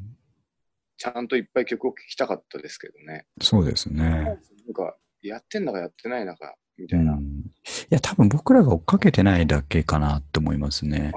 [0.96, 3.26] ちゃんといっぱい曲を聴きたかったですけどね。
[3.40, 4.02] そうですね。
[4.02, 4.38] なん
[4.72, 7.12] か、やってんだかやってないのか、みたいな。
[7.12, 11.12] うんいや、多分僕らが追っかけてないだけかなって思いますね。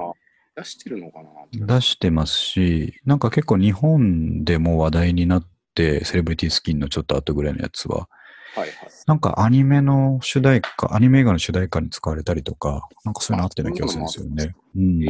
[0.56, 8.08] 出してるのかな出してますし、なんか結構日本でも話題になって、セレブリティスキンのちょっと後ぐらいのやつは、
[8.58, 8.90] はいはい。
[9.06, 14.56] なんかアニメの主題歌、アニメ映画の主題歌に使われたりとか、なんかそういうのあったような気がするんですよね。
[14.76, 15.02] うん。
[15.04, 15.06] え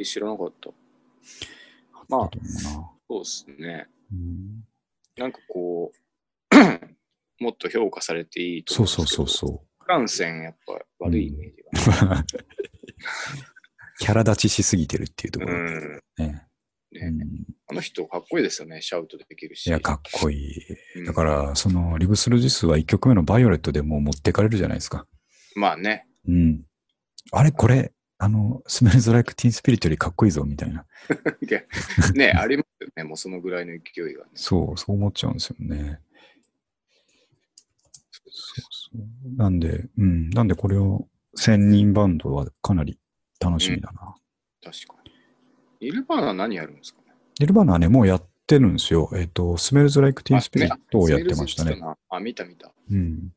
[0.00, 0.70] ー、知らなかった。
[2.08, 2.30] まあ
[3.08, 3.86] そうですね。
[4.12, 4.64] うん
[5.16, 6.56] なんかこう、
[7.42, 11.62] もっと評価されていいとそうそうそうそフランセン、やっぱ悪いイメージ
[11.98, 12.20] が。
[12.20, 12.24] う。
[13.98, 16.02] キャラ立ちしすぎてるっていうところうん。
[16.18, 16.46] ね。
[16.92, 19.66] ねうんあの人かっこいいですよね、シャウトできるし。
[19.66, 20.54] いや、かっこいい。
[20.96, 25.06] うんだから、その、リブスルジスは1曲目のバイオレットでもう持ってかれるじゃないですか。
[25.54, 26.06] まあね。
[26.28, 26.62] うん。
[27.30, 30.84] あれ、これ、あの、スメルズ・ライク・ティーン・スピリットよりかっこいいぞ、みたいな。
[32.14, 34.30] ね、ありますよね、もうそのぐらいの勢いがね。
[34.34, 35.98] そう、そう思っちゃうんですよね。
[38.10, 39.36] そうそう。
[39.36, 40.30] なんで、うん。
[40.30, 42.98] なんで、これを、1000人バンドはかなり
[43.40, 44.14] 楽しみだな。
[44.62, 45.01] 確かに。
[45.86, 47.14] イルバーナ何やるんですかね？
[47.40, 49.10] ニルバーナはね、もうやってるんですよ。
[49.14, 51.80] えっ、と、スメルズ・ライク・ティーン・スピリットをやってましたね。
[51.82, 52.72] あ、あ見た見た。
[52.90, 53.32] うん。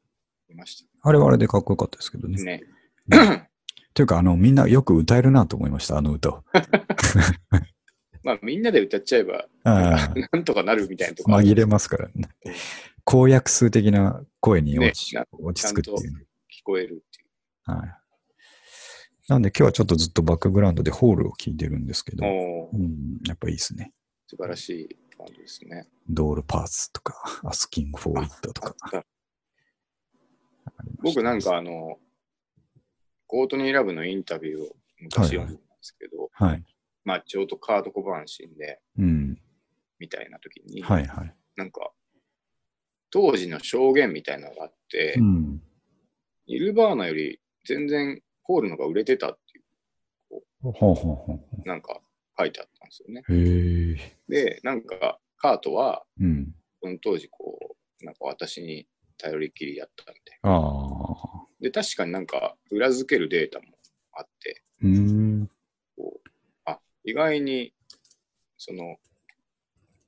[0.47, 2.63] 見ましあれはあれでかっこよかったですけどね。
[3.09, 3.49] たね。
[3.93, 6.43] というか、あの、みんなよく歌えるなと思いました、あの歌を。
[8.23, 12.27] まあみんなで歌っちゃえば、あなんとかなるみたいなとあこある紛れますからね。
[13.03, 17.71] 公約数的な声に落ち,、ね落ち着くっていうね、聞こえるっていう。
[17.71, 17.95] はい。
[19.27, 23.91] なんで今日はちょっとずっとバックグラウンドでホールを聴いてるんですけど、うん、やっぱいいですね。
[24.27, 25.87] 素晴らしいバンドですね。
[26.07, 28.75] Doll Parts とか、 Asking for It とか。
[31.01, 31.99] 僕なんかあの、
[33.25, 36.63] コートニー・ラブのインタビューを昔読んだんですけど、はい。
[37.03, 39.41] まあちょうどカート・コバーン死んで、うん。
[39.97, 41.35] みたいな時に、はいはい。
[41.55, 41.91] なんか、
[43.09, 45.63] 当時の証言みたいなのがあって、うん。
[46.47, 49.61] ニルバーナより全然ホールのが売れてたってい
[50.61, 51.99] ほうほうほうほう、なんか
[52.37, 53.23] 書いてあったんですよね。
[54.27, 56.55] で、なんか、カートは、うん。
[56.81, 60.59] その当時こう、なんか私に頼りきりやったみたいああ。
[60.59, 61.47] な。
[61.59, 63.65] で、確かになんか裏付けるデータも
[64.13, 64.89] あって、うー
[65.43, 65.49] ん。
[65.95, 66.29] こう
[66.65, 67.73] あ、意外に、
[68.57, 68.97] その、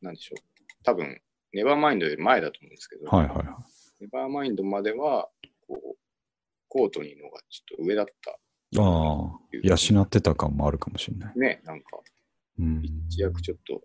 [0.02, 0.43] なんでしょう。
[0.84, 1.21] 多分、
[1.54, 3.58] ネバーマインドより前だと思うんですけど、はいはいは
[4.00, 5.30] ネバーマインドまでは、
[5.67, 5.97] こう、
[6.67, 8.32] コートニーのがちょっと上だった。
[8.32, 8.38] あ
[8.75, 9.39] あ。
[9.51, 11.39] 養ってた感もあるかもしれない。
[11.39, 11.99] ね、なんか、
[12.60, 12.82] うん。
[13.10, 13.82] 一躍ちょっと、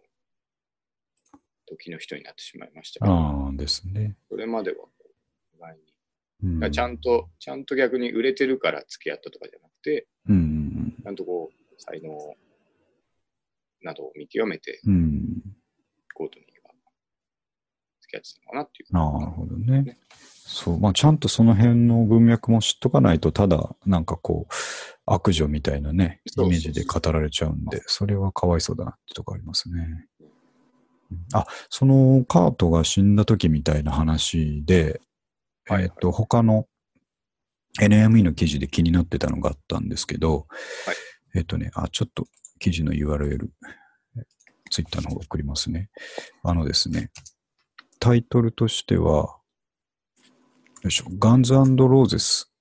[1.66, 4.16] 時の人になってしまいましたけど、ああですね。
[4.28, 4.76] それまでは、
[5.54, 6.70] 意外にうん。
[6.72, 12.10] ちゃんと、ちゃんと逆に売れてるから付き合ったとかじゃなくて、うんちゃんとこう、才能
[13.82, 15.42] などを見極めて、うん。
[16.14, 16.74] コートニーが
[18.00, 18.96] 付き合ってたのかなっていう。
[18.96, 19.98] ああ、なるほどね。
[20.52, 20.78] そう。
[20.78, 24.54] まあ、ちゃんとその辺の文脈も知っとかないと、ただ、なんかこう、
[25.06, 30.06] 悪女みたいなね、イメージで語られちゃうんで、それはかわいそうだなってとこありますね。
[31.10, 35.00] うんあ、そのカートが死んだ時みたいな話で、
[35.66, 36.66] はいはいえっ、と、他の
[37.80, 40.46] NME の記事で気になってたのがあったんですけど、
[40.86, 40.96] はい
[41.34, 42.26] えっ、とね、あ、ちょっと
[42.58, 43.48] 記事の URL、
[44.70, 45.90] ツイッターの方送りますね。
[46.42, 47.10] あのですね、
[48.00, 49.36] タイトルとしては、
[50.82, 52.52] よいしょ、ガンズローゼス、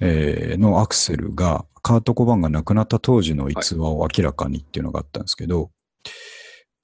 [0.00, 5.72] えーのアクセルが、カート・コバンが亡くなった当時の逸話を明らかにっていうのがあったんですけど、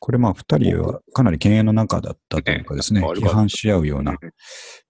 [0.01, 4.17] これまあ二人はかなり犬猿の仲だったというかですね、ね批判し合うような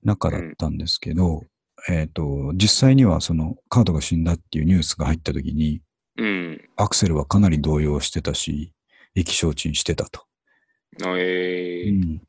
[0.02, 1.42] 仲だったんですけど、
[1.88, 5.82] えっ、と、実際にはそのカートが死んだっていうニュースが入った時に、
[6.16, 6.60] うん。
[6.76, 8.72] アクセルはかなり動揺してたし、
[9.14, 10.22] 意気消沈してたと。
[11.02, 12.22] あえーうん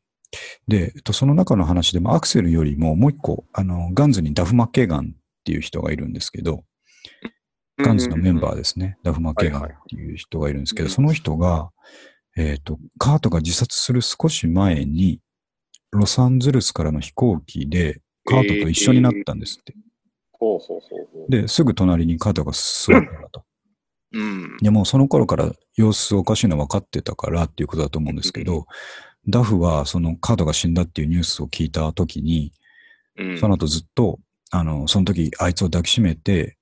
[0.67, 6.63] で、えっとその中の話でもアクセルよりももう一個、あの、ガンズにダフ・マッケーガンっていう人がいるんですけど、
[7.77, 11.71] ガンズのメンバーですね、ダフ・マッケーガンっていう人がいるんですけど、うんその人が、
[12.37, 15.19] えっ、と、カートが自殺する少し前に、
[15.91, 19.73] ロサンゼルスからの飛行機で、カートと一緒になったんですって。
[20.31, 21.31] ほうほうほうほう。
[21.31, 23.43] で、すぐ隣にカートが座ってたと。
[24.13, 24.57] うん。
[24.61, 28.65] でもうその頃から様子おかしいの分かってたからっていうことだと思うんですけど、
[29.27, 32.53] ダフはそのカードが死んだっていうニュースを聞いた時に、
[33.17, 34.19] うんその後ずっと、
[34.51, 36.57] あの、その時あいつを抱きしめて、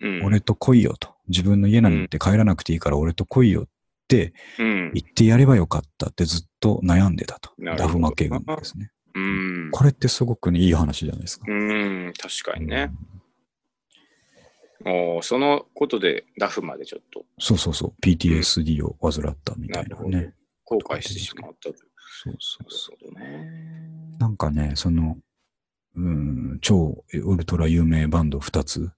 [0.00, 1.14] うん俺と来いよと。
[1.28, 3.66] 自分の家なんて帰らなくていいから俺と来いよっ
[4.08, 4.92] てうん。
[4.92, 7.50] 言ってやればよかったってずっと悩んでたと。
[7.58, 8.90] ダフ・マッケーガンですね。
[9.14, 9.70] うん。
[9.72, 11.46] これってすごくね、いい話じゃないですか。
[11.48, 12.92] うん、確かにね。
[14.84, 18.00] おーそのことでダフまでちょっとそうそうそう。
[18.02, 20.34] PTSD を患ったみたいなね。
[20.64, 21.76] 後悔してしまったと。
[22.22, 23.18] そうそうそう。
[23.18, 24.16] ね。
[24.18, 25.18] なんかね、その、
[25.94, 28.90] うん、超ウルトラ有名バンド2つ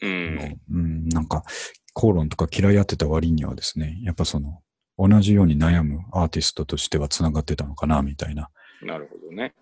[0.00, 0.36] うん。
[0.36, 1.44] の、うん、なんか、
[1.94, 4.62] 口論とか嫌い合ってた割にはですね、やっぱその、
[4.98, 8.50] 同じように悩むアーティストとしては繋がってたのかな、みたいな
[8.82, 9.54] なるほどね。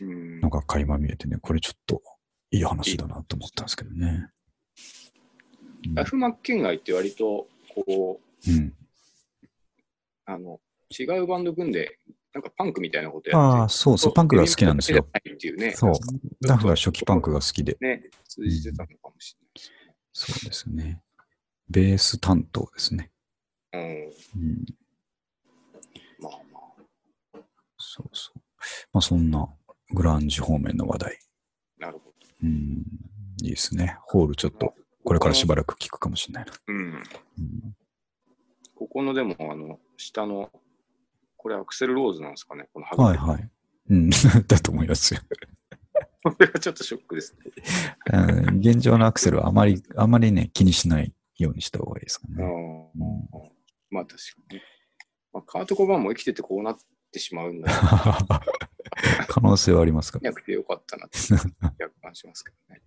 [0.00, 2.02] うんのが垣間見えてね、これちょっと
[2.50, 4.28] いい話だなと思ったんですけどね。
[5.86, 8.72] うんダフ・マッケンガイって割と、こう、うん。
[10.24, 10.58] あの、
[10.98, 11.98] 違うバンド組んで、
[12.34, 15.06] なんかパンクみたいなことやってああ、そうそう、パンクが好きなんですよ。。
[15.06, 15.72] っていうね。
[15.72, 15.92] そう。
[16.46, 17.76] ダフが初期パンクが好きで。
[17.80, 19.36] ね、通じてたのかもし
[20.12, 21.00] そうですね。
[21.70, 23.10] ベース担当ですね。
[23.72, 24.06] れない。
[24.36, 24.64] うん。
[27.96, 28.40] そうそう。
[28.92, 29.48] まあそんな
[29.90, 31.18] グランジ方面の話題。
[31.78, 32.14] なるほど。
[32.42, 32.82] うん、
[33.42, 33.98] いいですね。
[34.06, 36.52] ホールちょっと、これからしばらく聞くかもしれないな。
[36.66, 36.76] うん。
[36.76, 37.02] うん、
[38.74, 40.50] ここのでも、あの、下の、
[41.44, 43.50] これアクセルローズなんですかね、このハはいはい。
[43.90, 44.08] うん、
[44.48, 45.20] だと思いますよ。
[46.24, 47.52] これはちょっとショックですね。
[48.14, 52.44] うん現状のアクセルはあまり、あまりね、気にしないようにした方がいいですかあね。
[52.44, 52.88] ー
[53.90, 54.62] まあ確かに。
[55.34, 56.78] まあ、カート・コバーンも生きててこうなっ
[57.12, 57.70] てしまうんだ
[59.28, 60.30] 可能性はありますから。
[60.30, 61.18] なくてよかったなって
[61.84, 62.82] 若干しますけどね。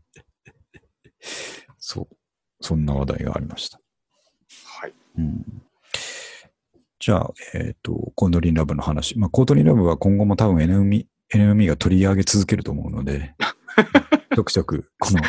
[1.77, 2.15] そう。
[2.59, 3.79] そんな話題がありました。
[4.79, 4.95] はい。
[5.19, 5.66] うん
[6.99, 9.17] じゃあ、えっ、と、コードリンラブの話。
[9.19, 13.35] まあ、コードリンラブは今後も多分 NME, NME が取り上げ続けると思うので、
[14.35, 15.21] ちょくちょく、この、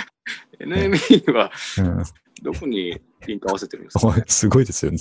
[0.61, 2.05] NME はうん
[2.43, 4.99] どこにピント合わせてるんですか、おいすごいですよね。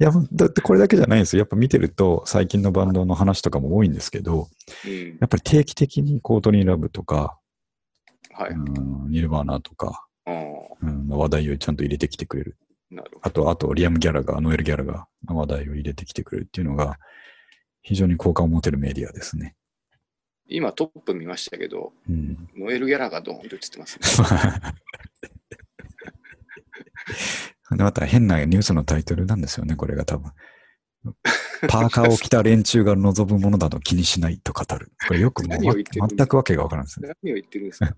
[0.00, 1.40] いや、だってこれだけじゃないんですよ。
[1.40, 4.48] やっぱ見てると、最近のバンドの話とかも多いんですけど、
[4.84, 5.18] うん。
[5.20, 7.38] やっぱり定期的にコートニーラブとか、
[8.32, 8.50] はい。
[8.50, 12.56] うんニルバーナーとか、うん話題をちゃんと入れてきてくれる。
[13.22, 16.98] あと、あと、リアム・ギャラが、ノエル・ギャラが話題を入れてきてくれるっていうのが、
[17.82, 19.54] 非常に好感を持てるメディアですね。
[20.48, 20.54] ど。
[20.54, 22.48] 今トップ見ましたけど、うん。
[22.56, 24.04] ノエル・ギャラがドーンと映ってますね。
[27.76, 30.32] でまた変なニュースのタイトルなんですよね、これが多分。
[31.68, 34.92] パーカーを着た連中が望むものだと気にしないと語る。
[35.06, 37.12] これよく全くわけがわからんですね。
[37.22, 37.92] 何を言ってるんですかね。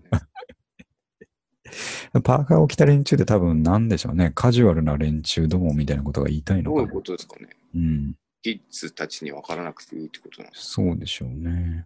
[2.23, 4.31] パーカーを着た連中って多分なんでしょうね。
[4.33, 6.87] カジュアルな連中どもみたいなことが言いたいのかな。
[6.87, 7.49] どういうことですかね。
[7.75, 8.15] うん。
[8.41, 11.85] キッズたちに分からなくていいってことなんですそうでしょうね。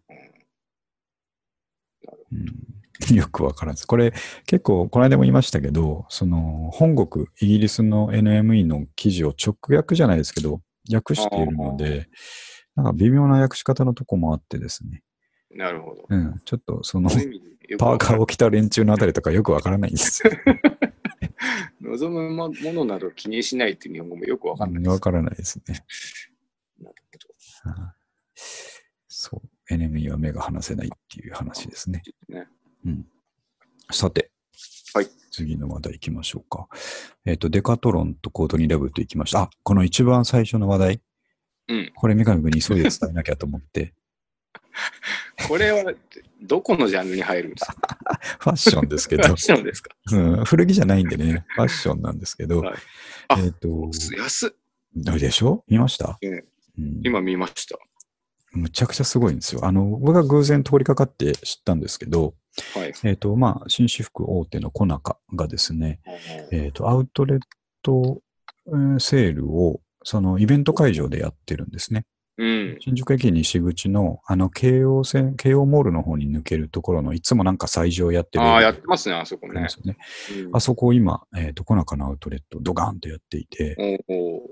[2.08, 3.86] か、うん、 よくわからんです。
[3.86, 4.14] これ
[4.46, 12.10] 結構、この間も言いましたけど、その本国、イギリスの NME の記事を直訳じゃないですけど、訳しているので、
[12.76, 15.04] なんか微妙な訳し方のとこもあってですね。
[15.52, 15.58] うん。
[15.58, 16.06] なるほど。
[16.10, 20.32] うん、ちょっとそのパーカーを着た連中のあたりとかよくわからないんですよ。
[21.82, 24.84] 望むものなど気にしないっていう日本語もよくわかんない。
[24.84, 25.86] わからないですね。
[26.80, 26.96] なる
[27.64, 27.98] ほどはい
[29.20, 29.74] そう。
[29.74, 32.04] NME は目が離せないっていう話ですね。
[32.30, 32.48] ね。
[33.92, 34.32] さて。
[34.94, 35.08] はい。
[35.32, 36.68] 次の話題行きましょうか。
[37.26, 39.44] えっ、と、デカトロンとコートニーラブと行きました。
[39.44, 41.02] あ、この一番最初の話題。
[41.70, 41.92] うん。
[41.96, 43.94] これ三上君に急いで伝えなきゃと思って。
[45.48, 45.94] これは
[46.42, 47.98] どこのジャンルに入るんですか？
[48.40, 49.92] ファッションですけどファッ、ションですか？
[50.12, 52.76] うん、古着じゃないんでね、ファッションなんですけど、はい
[53.30, 54.52] あえっ、と、安っ。
[55.20, 56.36] でしょ見ました、うんう
[56.82, 57.78] ん今見ました。
[58.54, 59.66] むちゃくちゃすごいんですよ。
[59.66, 62.34] あの、僕が偶然通りかかって知ったんですけど、
[62.74, 62.94] はい。
[63.04, 66.00] えっ、と、まあ、紳士服大手のコナカがですね、
[66.52, 67.40] えっ、と、アウトレッ
[67.84, 68.22] ト
[68.68, 72.06] えーセールを、そのイベント会場でやってるんですね。
[72.38, 72.78] うん。
[72.80, 78.46] 新宿駅西口の、あの、京王線、京王モールの方に抜けるところの、いつもなんか催事をやってる。
[78.46, 79.98] ああ、やってますね、あそこねあね。
[80.46, 83.76] うんあそこを今、えっ、と、コナカのアウトレット、ドガーンとやっていて、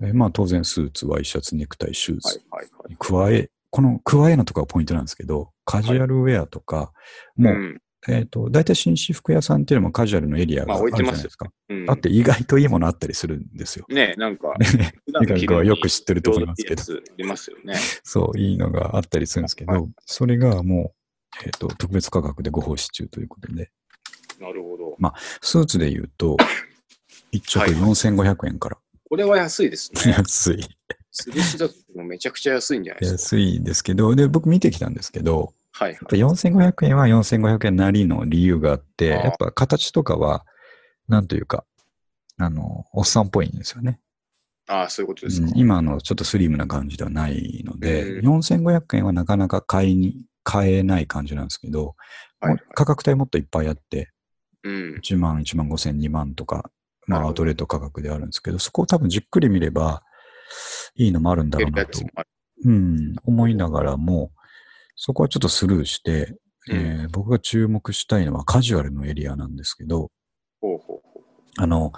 [0.02, 2.90] えーまあ、当然スーツ、ワイシャツ、ネクタイ、シューはいズはいはい。
[2.90, 6.92] に加え、この加えのところがポイントなんですけど、カジュアルウェアとか、
[7.36, 11.52] もう、んえっ、と、大体紳士服屋さんっていうのもカジュアルのエリアがまああるじゃないですか。
[11.70, 13.86] うんだって意外といいものあったりするんですよ。
[13.90, 17.76] ねなんか、 ね普段三上君はよく知ってると思いますけどちょうどいいやつありますよね。
[18.04, 23.70] そう、いいのがあったりするんですけど、はいそれがもう、えっ、と、特別価格でご奉仕中ということで、
[24.40, 24.98] なるほど。
[25.42, 26.38] スーツで言うと、
[27.32, 28.78] 一着はい4500円から。
[29.10, 30.12] これは安いですね。
[30.18, 30.64] 安い。
[31.12, 33.22] スリシだとめちゃくちゃ安いんじゃないですか。
[33.38, 40.46] 安いですけど、で、僕見てきたんですけど、はいやっぱ4500円は4500円なりの理由があって、やっぱ形とかは、
[41.10, 41.66] なんというか、
[42.38, 44.00] あの、おっさんっぽいんですよね。
[44.68, 45.48] ああ、そういうことですか。
[45.48, 51.96] うん今のちょっとスリムな感じではないので、うん4500円はなかなか買いに、買えない感じなんですけど、
[52.40, 54.12] はいはい価格帯もっといっぱいあって、
[54.64, 54.96] うん。
[55.04, 56.72] 1万、1万5千、2万とか、
[57.06, 60.04] まあアウトレット価格であるんですけど、そこを多分じっくり見れば、
[60.96, 62.00] いいのもあるんだろうなと
[62.64, 64.32] うん、思いながらも、
[64.96, 66.36] そこはちょっとスルーして、
[66.70, 70.10] えー僕が注目したいのはカジュアルのエリアなんですけど、
[70.62, 71.22] ほうほうほ
[71.58, 71.94] あの、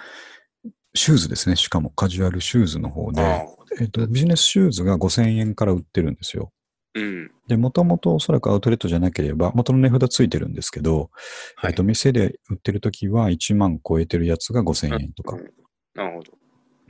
[0.93, 1.55] シューズですね。
[1.55, 3.45] しかもカジュアルシューズの方で、あ
[3.79, 6.51] えっ、と、ビジネスシューズが5000円から売ってるんですよ。
[6.95, 7.31] うん。
[7.47, 11.11] で、もともとおそらくアウトレットじゃなければ、元の値札ついてるんですけど、
[11.55, 15.39] はいえっ、と、店で売ってるときは1万超えてるやつが5000円とかう。
[15.39, 15.43] ん
[15.95, 16.33] なるほど。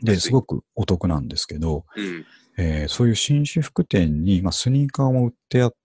[0.01, 2.25] で、すごくお得なんですけど、うん。
[2.59, 5.77] えーそういう紳士服店に、まあ、スニーカーも売ってあって、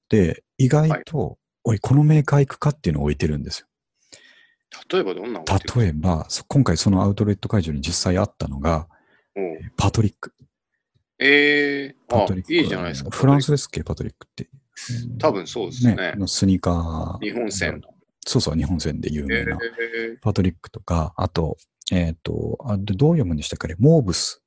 [0.58, 3.66] 意外と、おい、このメーカー行くかっていうのを置いてるんですよ。
[4.90, 5.42] 例えばどんな
[5.76, 8.88] 例えば、そ今回そのアウトレット会場に実際あったのが、
[9.76, 10.34] パトリック。
[11.18, 12.52] ええー、あパトリック。
[12.52, 13.10] いいじゃないですか。
[13.10, 14.48] フランスですっけ、パトリックって。
[15.18, 17.24] 多分そうですねのスニーカー。
[17.24, 17.94] 日本戦の。
[18.26, 19.56] そうそう、日本戦で有え名な。
[19.56, 21.56] ーパトリックとか、あと、
[21.92, 23.68] えっ、と、あでどう読むんでしたっけ？
[23.68, 24.42] ねモーブス。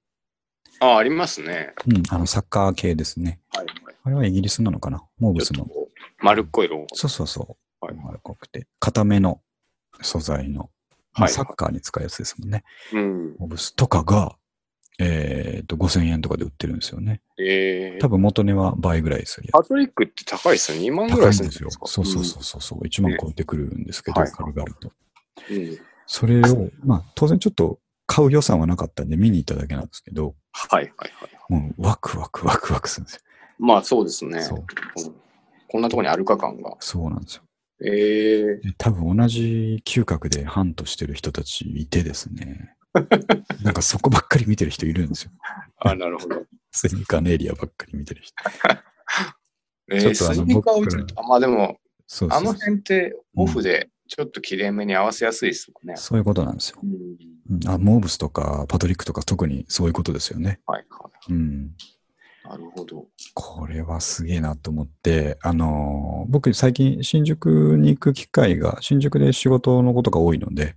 [0.80, 1.74] あ、ありますね。
[1.88, 3.40] うん、あの、サッカー系ですね。
[3.54, 3.76] はいはい。
[4.06, 5.04] あれはイギリスなのかな？
[5.20, 5.68] モーブスの。
[6.20, 6.88] 丸っこいロゴ。
[6.94, 7.86] そうそうそう。
[7.86, 8.68] はい丸っこくて。
[8.80, 9.42] 固めの
[10.02, 10.70] 素材の。
[11.14, 12.64] まあはいサッカーに使うやつですもんね。
[12.94, 13.36] うん。
[13.40, 14.36] モーブスとかが、
[15.00, 17.22] えっ、と、5000円とかで売ってるんですよね。
[17.40, 20.80] えー多分元値は倍ぐらいするやパトリックって高いですよ。
[20.82, 21.16] 2万つ。
[21.16, 21.88] ぐらいするんですか？
[21.88, 22.80] そうそうそうそうそう。
[22.86, 24.92] 1万超えてくるんですけど、はい軽々と。
[25.50, 25.58] うん。
[25.58, 31.32] うんそれを、まあ、当然ちょっと買う予算はなかったんで見に行っただけなんですけど、はいはいはい。
[31.50, 33.22] もうワクワクワクワクするんですよ。
[33.58, 34.42] まあそうですね。
[34.42, 34.60] そう。
[34.60, 35.16] うん
[35.68, 36.78] こんなところにあるか感が。
[36.80, 37.44] そうなんですよ。
[37.82, 42.76] えー、で多分同じ嗅覚でハントしてる人たちいてですね。
[43.62, 45.32] なんかそこばっかり見てる人いるんですよ。
[45.80, 46.46] あ、なるほど。
[46.72, 48.36] スニーカーのエリアばっかり見てる人。
[49.92, 51.78] えー、ちょっとあまあでも、
[52.08, 55.98] そうそうあの辺ってオフでちょっと綺麗めに合わせやすいですもんね。
[55.98, 56.80] そういうことなんですよ。
[56.82, 56.92] うん。
[57.58, 60.62] うんあモーブスとかパトリックとか特にそういうことですよね。
[60.66, 61.76] はいはうん。
[62.46, 62.50] い。
[62.50, 63.08] なるほど。
[63.34, 70.76] これはすげえなと思って、あのー僕最近新宿に行く機会が、新宿で仕事のことが多いので、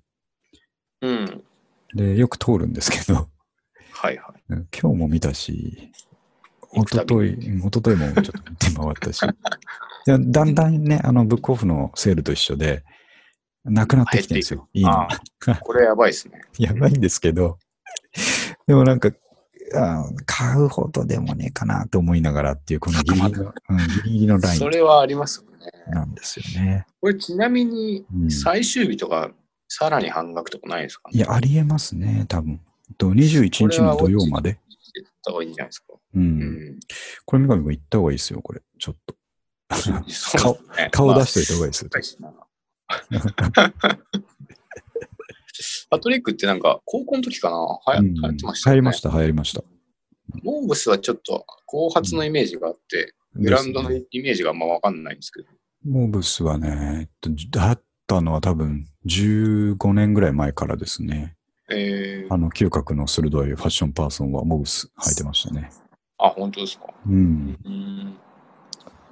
[1.01, 1.45] うん。
[1.95, 3.29] で、よく通るんですけど、
[3.93, 4.43] はいはい。
[4.51, 5.91] うん今日も見たし、
[6.73, 9.21] 行くたび一昨日一昨日もちょっと見て回ったし、
[10.07, 12.85] でだんだんね、あの、ブックオフのセールと一緒で、
[13.65, 14.69] なくなってきてるんですよ。
[14.73, 15.09] いいのあ
[15.61, 16.41] これやばいですね。
[16.59, 17.59] やばいんですけど、
[18.67, 19.11] でもなんか、
[19.75, 25.71] あ買うほどでもねえかなと思いながらっていう、このギリギリの、 うん、ギリギリのラインそれはありますよね。
[25.91, 26.87] なんですよね。
[27.01, 29.31] これちなみにうん最終日とか
[29.69, 31.19] さらに半額とかないですか、ね？
[31.19, 32.61] いや、ありえますね、多分。
[32.97, 34.59] と21日の土曜まで。
[34.95, 35.93] 言った方がいいんじゃないですか？
[35.93, 35.99] う。
[36.15, 36.81] うんん。
[37.27, 38.63] これ、三上君行った方がいいですよ、これ。
[38.79, 39.15] ちょっと。
[40.77, 41.91] ね顔出しといた方がいいですよ。
[41.91, 42.33] 高いしな
[45.91, 47.99] パトリックってなんか高校の時かな？
[48.01, 48.81] 流行ってましたよね。
[48.81, 49.63] 流行りました、流行りました。
[50.43, 55.49] モーブスはちょっと後発のイメージがあって、グラウンドのイメージがあんまわかんないんですけど。
[55.85, 61.37] モーブスはね、えっとだったのは多分15年ぐらい前からですね。
[61.71, 65.71] えー、あの、嗅覚の鋭いファッションパーソンはモーブス履いてましたね。
[66.19, 66.87] あ、本当ですか？
[67.07, 67.59] うん。
[67.65, 68.19] うん。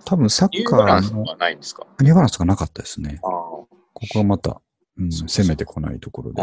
[0.05, 1.86] 多分サニューッカーのバランスはないんですか？
[2.01, 3.20] ニューバランスがなかったですね。
[3.22, 3.68] あこ
[4.12, 4.61] こはまた、
[4.99, 6.42] うん、そうそう攻めてこないところで。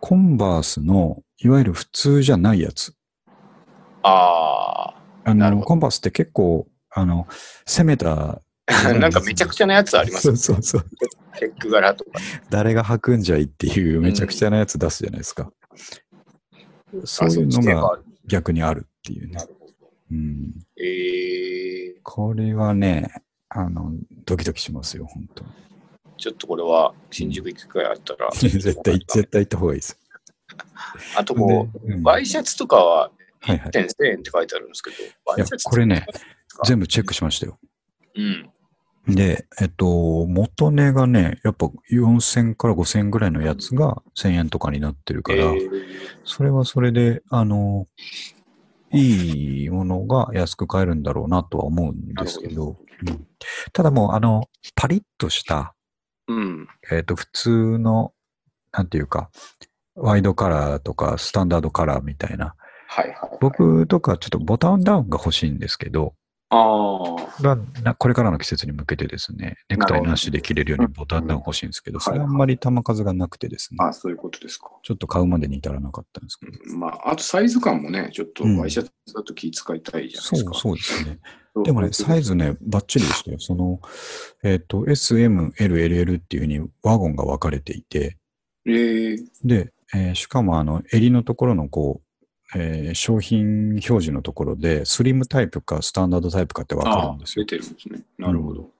[0.00, 2.94] コンバースの、いわゆる普通じゃないやつ。
[4.02, 4.94] あ
[5.24, 7.26] あの、なるほどコンバースって結構、あの、
[7.66, 8.40] 攻めた。
[8.66, 8.98] ー。
[8.98, 10.34] なんかめちゃくちゃなやつありますね。
[10.34, 10.84] うそうそう。
[11.38, 12.10] チェック柄とか。
[12.50, 15.52] 誰が履くんじゃいっていうめちゃくちゃなやつ出すじゃないですか。
[17.04, 19.38] そういうのがあ逆にあるっていうね。
[20.10, 20.54] うん。
[20.78, 23.92] えー、これはね、あの、
[24.24, 25.50] ドキドキしますよ、本当に。
[26.16, 28.30] ちょっとこれは新宿行く機会あったら。
[28.34, 29.98] 絶対、絶対行った方がいいです。
[31.16, 33.10] あとこう、でうんワイシャツとかは
[33.40, 33.68] はいはい。
[33.68, 34.96] 1点1000円って書いてあるんですけど、
[35.26, 36.06] ワいやイシャツこれね、
[36.64, 36.82] 全部。
[36.82, 37.58] 部チェックしましたよ。
[38.16, 38.50] うん。
[39.08, 45.70] で、えっと、元値がね、やっぱ4000から5000ぐらいのやつが1000円とかになってるから、えー
[46.24, 47.86] それはそれで、あの、
[48.92, 53.26] いいものが安く買えるんだろうなとは思うんですけなるど、うん
[53.72, 55.75] ただもう、あの、パリッとした、
[56.28, 56.68] うん。
[56.90, 58.12] えっ、と、普通の、
[58.72, 59.30] なんていうか、
[59.94, 62.54] ワイドカラーとかスタンダードカラーみたいな。
[62.88, 63.38] はいはい、はい。
[63.40, 66.14] 僕とかちょっとボタンダウンが欲しいんですけど、
[66.48, 67.16] あ
[67.88, 67.94] あ。
[67.98, 74.70] これからの季節に向けてですね、ネクタイなしで着れるようにボタンダウン欲しいんですけど、うんそれはあんまり玉数がなくてですね、あそういうことですか。
[74.82, 76.78] ちょっと買うまでに至らなかったんですけど。
[76.78, 80.54] まあ、あとサイズ感もね、ちょっとうんワイシャツだと気遣いたいじゃないそうですか。
[80.54, 81.18] そうですね。
[81.64, 83.38] でもね、サイズね、バッチリでしたよ。
[83.38, 83.80] その、
[84.42, 88.18] えっ、と、S、M、L、LL っていうふうにワゴンが分かれていて、
[88.66, 92.00] えー、で、えーしかもあの、襟のところのこ
[92.54, 97.56] う、えー商品表示のところで、スリムタイプかスタンダードタイプかって分かるんですよ出。
[97.56, 98.02] てるんですね。
[98.18, 98.70] なるほど。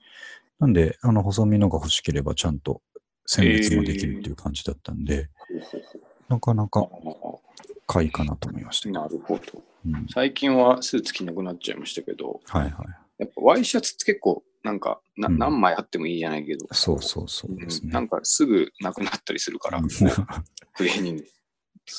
[0.59, 2.83] なんで、あの、細身のが欲しければちゃんと
[3.27, 5.83] 選別もできるっていう感じだったんで、ほうほう
[6.29, 7.41] なかなかほ
[7.87, 8.91] 買いかなと思いました。
[8.91, 9.63] なるほど。
[9.87, 12.73] うん、最近はスーツ着なくなっちゃいましたけど、はいはい。
[13.19, 17.87] やっぱワイシャツって結構、なんかな、うん何枚あってもいいじゃないけど、そうそうそうですね。
[17.87, 21.25] うんなんかすぐなくなったりするから、うんクリーニング、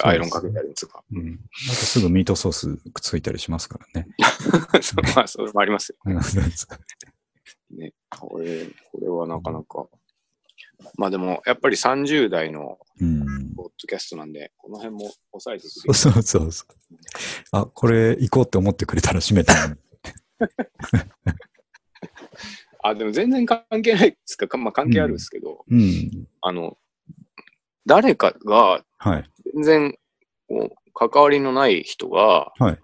[0.03, 1.03] アイロンかけたりとか。
[1.11, 1.25] うん。
[1.25, 1.41] なんか
[1.73, 4.07] すぐミートソースくっついたりしますからね。
[4.81, 6.17] そうまあ、それもありますようん
[7.77, 7.93] ね。
[8.09, 9.87] これ、これはなかなか。
[10.97, 13.53] まあでも、やっぱり30代のうん。
[13.55, 16.75] ポッドキャストなんで、この辺も抑えてそうそうそうそう。
[17.51, 19.53] あ、これ行こうって思ってくれたら閉めた。
[22.83, 24.47] あ、でも全然関係ないですか？
[24.47, 26.27] かまあ関係あるんですけど、うん。
[26.41, 26.77] あの、
[27.85, 29.29] 誰かがはい。
[29.55, 29.97] 全然
[30.47, 32.79] こう関わりのない人が、はい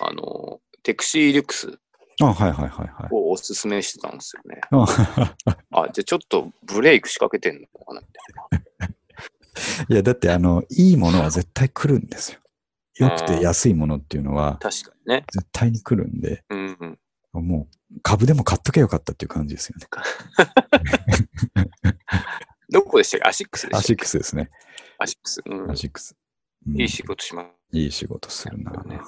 [0.00, 1.78] あの、テクシーリュクス
[2.20, 3.08] あ、はいはいはいはい。
[3.10, 4.60] をおすすめしてたんですよね。
[4.70, 4.84] あ
[5.82, 8.62] あ、じゃあちょっとブレイク仕掛けてんのかなみたい
[9.90, 12.40] いや、だって、あの、いいものは絶対来るんですよ。
[12.96, 15.24] 良くて安いものっていうのはな。、確かにね。
[15.32, 16.98] 絶対に来るんで、うん
[17.34, 17.46] うん。
[17.46, 19.86] もう、株でも買っとけよかったっていう感じですよね。
[22.70, 23.28] どこでしたっけ？
[23.28, 23.84] アシックスでしたっけ？
[23.84, 24.50] アシックスですね。
[24.98, 25.40] アシックス。
[25.46, 25.76] うんア。
[25.76, 26.14] シックス。
[26.66, 27.48] うんいい仕事します。
[27.76, 29.04] いい仕事するな、ね本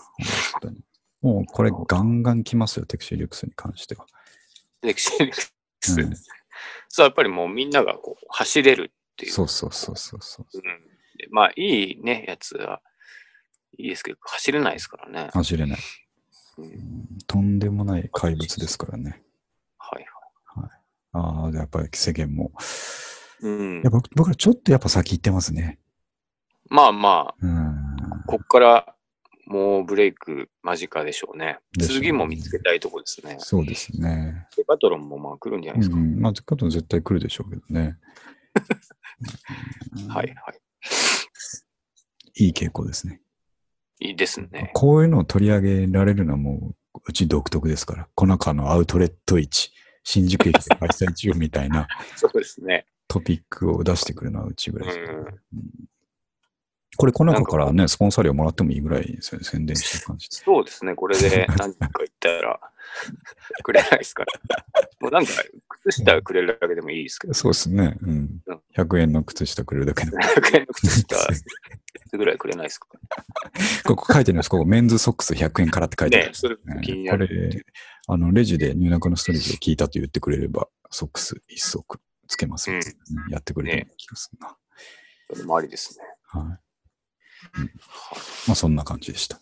[0.62, 0.80] 当に。
[1.22, 4.06] もうこれガンガン来ますよ、テクシーリュックスに関しては。
[4.80, 6.00] テクシーリュクス。
[6.00, 6.14] うん
[6.88, 9.32] そう、やっぱりもうみんながこう走れるっていう。
[9.32, 10.46] そうそうそうそうそう。
[10.54, 10.62] うん
[11.16, 12.80] でまあ、いいね、やつは、
[13.78, 15.30] いいですけど、走れないですからね。
[15.32, 15.78] 走れない。
[16.58, 19.22] うんうんとんでもない怪物ですからね。
[19.78, 20.06] はい
[21.12, 22.52] ああ、やっぱり世間も。
[22.54, 22.62] は
[23.42, 23.46] い。
[23.46, 23.90] うんいや。
[23.90, 25.78] 僕僕らちょっとやっぱ先行ってますね。
[26.68, 27.74] まあまあ、うん。
[28.26, 28.94] こっから
[29.50, 31.58] もうブレイク間近でしょうね。
[31.76, 33.34] ね次も見つけたいとこですね。
[33.40, 34.46] そうですね。
[34.56, 35.96] デカトロンもまあ来るんじゃないうですか。
[35.96, 36.20] ん。
[36.20, 37.96] まあ、カトン絶対来るでしょうけどね。
[39.96, 40.60] う んはいはい。
[42.44, 43.20] いい傾向ですね。
[43.98, 44.70] いいですね。
[44.72, 48.08] こういうのを取り上げられるのはもう、うち独特ですから。
[48.14, 49.72] この中のアウトレット市、
[50.04, 52.86] 新宿駅で開催中みたいな そうですね。
[53.08, 55.90] トピックを出してくるのはうちぐらいですうん
[56.96, 60.36] これ、この中からね、スポンサー料もらってもいいぐらいですよね、宣伝してる感じで。
[60.36, 60.94] そうですね。
[60.94, 62.60] これで 何か言ったら
[63.62, 64.32] くれないですから。
[65.00, 65.32] もうなんか、
[65.84, 67.34] 靴下くれるだけでもいいですけど。
[67.34, 67.96] そうですね。
[68.02, 68.60] うんうん。
[68.76, 70.18] 100円の靴下くれるだけでも。
[70.18, 71.16] 100円の靴下
[72.18, 72.88] ぐらいくれないですか
[73.84, 74.50] ここ書いてるんです。
[74.50, 76.32] ここ、メンズソックス100円からって書いてあるね。
[76.34, 77.28] それね気になこる。
[77.28, 77.64] れ、
[78.08, 82.84] あの、レジで入学のストレージで聞いたと言ってくれれば、ソックス一足つけますよ、うんね
[83.30, 84.56] やってくれる気がするな。
[85.32, 86.04] それもありですね。
[86.26, 86.69] はい。
[87.52, 87.70] はい
[88.46, 89.40] まあ、そんな感じでした。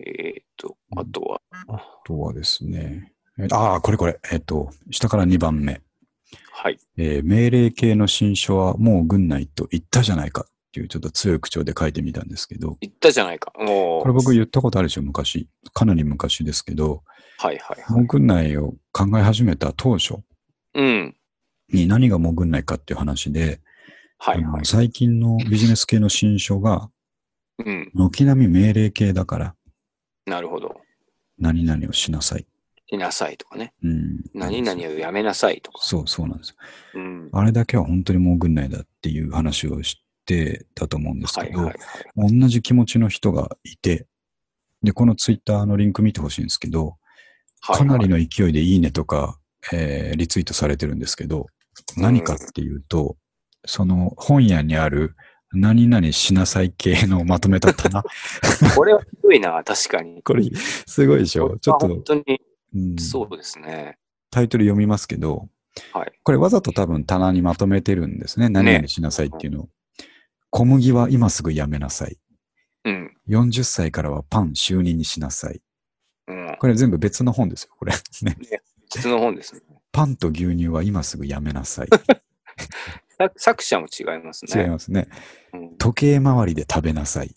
[0.00, 5.80] えーっと、あとは、あとはですね、えああ、これこれ、えっ、と、下から2番目。
[6.52, 6.78] はい。
[6.96, 13.52] えー命令系の新書はもう軍内と言ったじゃないかっていうちょっと強い口調で書いてみたんですけど、言ったじゃないか。
[13.58, 15.48] もう、これ僕言ったことあるでしょ、昔。
[15.72, 17.02] かなり昔ですけど、
[17.38, 17.96] はいはいはい。
[17.96, 20.18] もう軍内を考え始めた当初
[20.74, 21.16] うん。
[21.72, 23.60] に何がもう軍内かっていう話で、
[24.18, 24.66] はいはい。
[24.66, 26.90] 最近のビジネス系の新書が
[27.64, 27.90] うん。
[27.94, 29.54] 軒並み命令系だから
[30.26, 30.80] なるほど。
[31.38, 32.46] 何々をしなさい。
[32.88, 33.72] しなさいとかね。
[33.82, 35.78] うん、何々をやめなさいとか。
[35.82, 36.56] そうそうなんですよ。
[36.94, 37.28] うん。
[37.32, 41.74] あれだけは本当にもう軍内だっていう話をしてたと思うんですけど、はいはい
[42.20, 42.40] はい。
[42.40, 44.06] 同じ気持ちの人がいて、
[44.82, 46.96] で、このツイッターのリンク見てほしいんですけど、
[47.62, 49.38] はいかなりの勢いでいいねとか、
[49.72, 51.46] えーリツイートされてるんですけど、
[51.96, 53.16] 何かっていうと、
[53.66, 55.14] その本屋にある
[55.52, 58.02] 何々しなさい系のまとめた棚。
[58.76, 60.22] これはひどいな、確かに。
[60.22, 60.44] これ、
[60.86, 62.22] すごいでしょちょっと本、当に、
[62.74, 63.98] うんそうですね。
[64.30, 65.48] タイトル読みますけど、
[65.92, 66.12] はい。
[66.22, 68.48] これわざと多分棚にまとめてるんですね。
[68.48, 69.68] 何々しなさいっていうのを。
[70.50, 72.16] 小麦は今すぐやめなさい。
[72.84, 73.16] うん。
[73.28, 75.60] 40歳からはパン就任にしなさい。
[76.28, 76.56] うん。
[76.60, 77.92] これ全部別の本ですよ、これ。
[78.22, 78.36] ね。
[78.88, 79.62] 実の本ですね。
[79.92, 81.88] パンと牛乳は今すぐやめなさい。
[83.20, 84.62] さ作者も違いますね。
[84.62, 85.08] 違いますね。
[85.52, 87.34] うん、時計回りで食べなさい。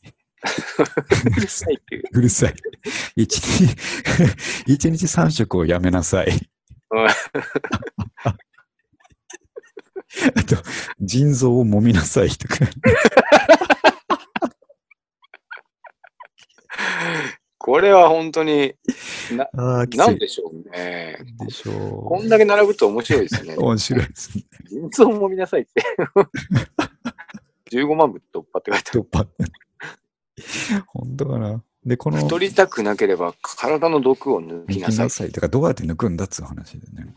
[1.38, 2.04] うるさいっていう。
[2.14, 2.54] うるさい。
[3.18, 3.76] 一日、
[4.66, 6.28] 一日三食をやめなさい。
[6.92, 7.08] うん
[10.36, 10.56] あと、
[11.02, 12.58] 腎臓を揉みなさいとか。
[17.64, 18.74] これは本当に、
[19.32, 21.16] な、あなんいでしょうね。
[21.40, 23.62] でしょこんだけ並ぶと面白いですねう。。
[23.62, 24.44] 面白いですね。
[24.70, 25.82] 腎臓も見なさいって。
[27.72, 29.02] 15万部突破って書いてある。
[29.02, 29.26] 突破。
[30.88, 31.64] 本当かな。
[31.86, 35.10] で、この、太りたくなければ体の毒を抜きなさい抜きな。
[35.10, 35.32] さい。
[35.32, 37.16] だからどうやって抜くんだっつう話でね。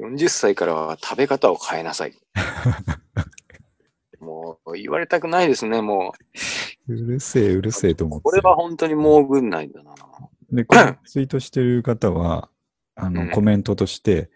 [0.00, 2.12] 40歳からは食べ方を変えなさい。
[4.20, 8.22] もう言われたくないですね、もうるせえ、うるせえと思っう。
[8.22, 8.24] て。
[8.24, 9.94] これは本当にもう軍内だな。
[10.52, 12.48] で、このツイートしてる方は、
[12.94, 14.28] あの、うんコメントとして、うん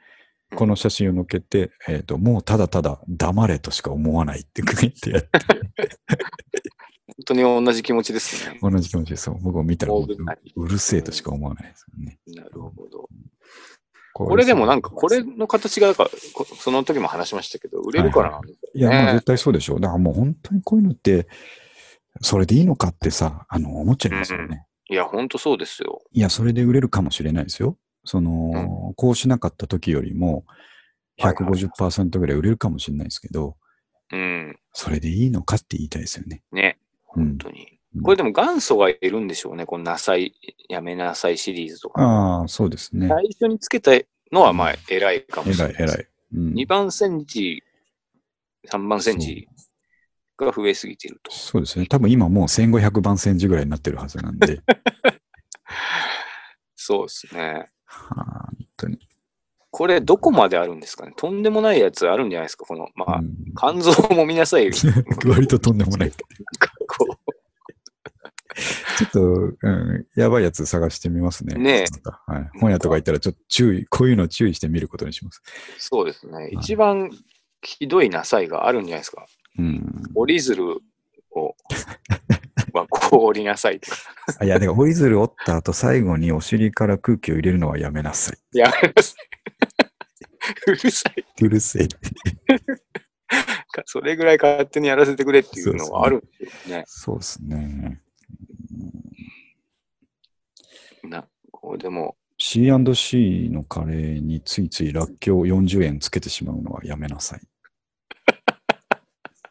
[0.55, 5.31] この写真を載っけて、えっ、と、もうただただ黙れとしか思わないって書いてやって、
[7.07, 8.59] 本当に同じ気持ちですね。
[8.63, 9.31] 同じ気持ちです。
[9.31, 12.19] 僕も見たらもうもうるせえとしか思わないですよね。
[12.29, 13.09] なるほど。
[14.15, 19.79] ここれでもなんか、これの形が、なんかこその時も話しましたけど、売れるからなんですよいや、ねもう絶対そうでしょ。
[19.79, 21.29] だからもう本当にこういうのって、
[22.21, 24.67] それでいいのかってさ、あの、思っちゃいますよね。
[24.91, 26.01] いや、本当そうですよ。
[26.13, 27.77] いや、それで売れるかもしれないですよ。
[28.05, 30.45] その、こうしなかった時よりも
[31.19, 33.57] はいはい150%ぐらい売れるかもしれないですけど、
[34.13, 34.57] うん。
[34.73, 36.43] それでいいのかって言いたいですよね。
[36.53, 36.79] ね。
[37.17, 37.39] うん本。
[37.39, 37.61] 当に。
[37.63, 39.65] うんこれでも元祖がいるんでしょうね。
[39.65, 40.35] このなさい、
[40.69, 42.03] やめなさいシリーズとか。
[42.03, 43.09] ああ、そうですね。
[43.09, 43.93] 最初につけた
[44.31, 45.75] のはまあ偉いかもしれない。
[45.79, 46.07] 偉い偉い。
[46.35, 47.63] うん2番センチ、
[48.71, 49.49] 3番センチ
[50.47, 51.31] が増えすぎていると。
[51.31, 51.87] そうですね。
[51.87, 54.61] 多分今もう1500番センチぐらいになってるはずなんで。
[56.77, 57.69] そうですね。
[57.85, 58.99] はあ、本当に。
[59.71, 61.13] これどこまであるんですかね？
[61.17, 62.65] とんでもないやつあるんじゃないですか？
[62.65, 64.71] この、まあ、うん肝臓も見なさい。
[65.27, 66.11] 割ととんでもない。
[66.11, 71.55] ちょっと、うん、やばいやつ探してみますね。
[71.57, 71.85] ね
[72.27, 72.51] はい。
[72.59, 75.41] 本屋とか行ったらちょっと注意、こういうの注意して見ることにします。
[75.45, 76.49] う、そうですね。
[76.53, 77.11] 一番
[77.63, 79.27] ひどいなさいがあるんじゃないですか？
[79.59, 80.03] うん。
[80.15, 80.81] 折り鶴
[81.33, 81.55] を、
[82.73, 83.97] はこう折りなさいとか。
[84.41, 88.59] あいや、だから、折り鶴折った後、最後にお尻から空気を入れるのはやめなさい。
[88.59, 89.29] やめなさい。
[90.67, 91.25] うるさい。
[91.43, 91.89] うるせえ。
[93.79, 96.85] かそれぐらい勝手にやらせてくれっていうのはあるんですよね。
[96.87, 98.01] そうですね。
[101.05, 107.41] なこうでも、C&C のカレーについついらっきょう40円つけてしまうのはやめなさい。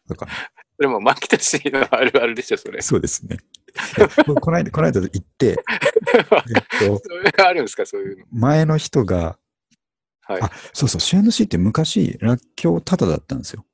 [0.08, 0.32] だから、
[0.78, 2.82] それも巻き出しのあるあるでしょ、それ。
[2.82, 3.38] そうですね。
[4.26, 5.58] こ この間、この間行って、
[6.08, 8.26] えっと、あるんですか、そういうの。
[8.32, 9.38] 前の人が、
[10.22, 10.42] はい。
[10.42, 13.66] あそうそう、C&C って昔、らっきょうタダだったんですよ。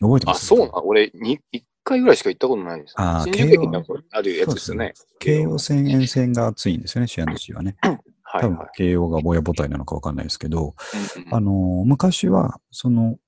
[0.00, 2.94] 覚えてまあ、すそうなの俺に、1回ぐらいしか行ったことないです。
[2.96, 3.76] あー新宿駅に
[4.10, 4.94] あるやつですよね。
[5.18, 7.76] 京葉線沿線が厚いんですよね、C&C はね。
[7.80, 7.98] はい
[8.40, 11.18] 多分は、京葉が親母体なのかわかんないですけど、い。
[11.18, 13.18] うんうんあのー昔は、その、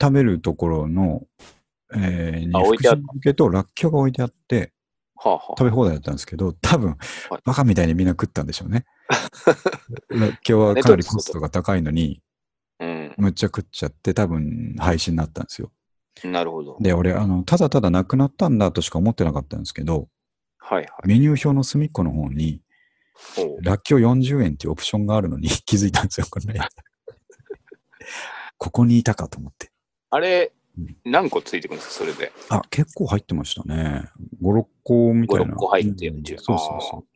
[0.00, 1.22] 食べるところの、
[1.94, 4.72] えー、に漬けとらっきょうが置いてあって、
[5.16, 8.84] はあは食べ放題だったんですけど、多分、はいバカみたいにみんな食ったんでしょうね。
[10.08, 12.20] らっきょうはかなりコストが高いのに、
[12.78, 12.84] あ。
[12.84, 13.14] うん。
[13.16, 15.70] むっちゃ食っちゃって、多分、廃止になったんですよ。
[16.24, 16.76] なるほど。
[16.80, 20.08] で、俺、あの、ただただなくなったんだとしか思ってなかったんですけど、
[20.58, 20.88] はいはい。
[21.04, 22.60] メニュー表の隅っこの方に、
[23.62, 26.46] らっきょう40円っていうオプションがあるのに気づいたんですよ、これ。
[28.58, 29.70] ここにいたかと思って。
[30.14, 32.32] あれうん、何個ついてくるんですか、それで？
[32.48, 34.10] あ、結構入ってましたね。
[34.42, 35.52] 5、6個みたいな。
[35.52, 37.06] 5 6個入ってるうん10そうそうそ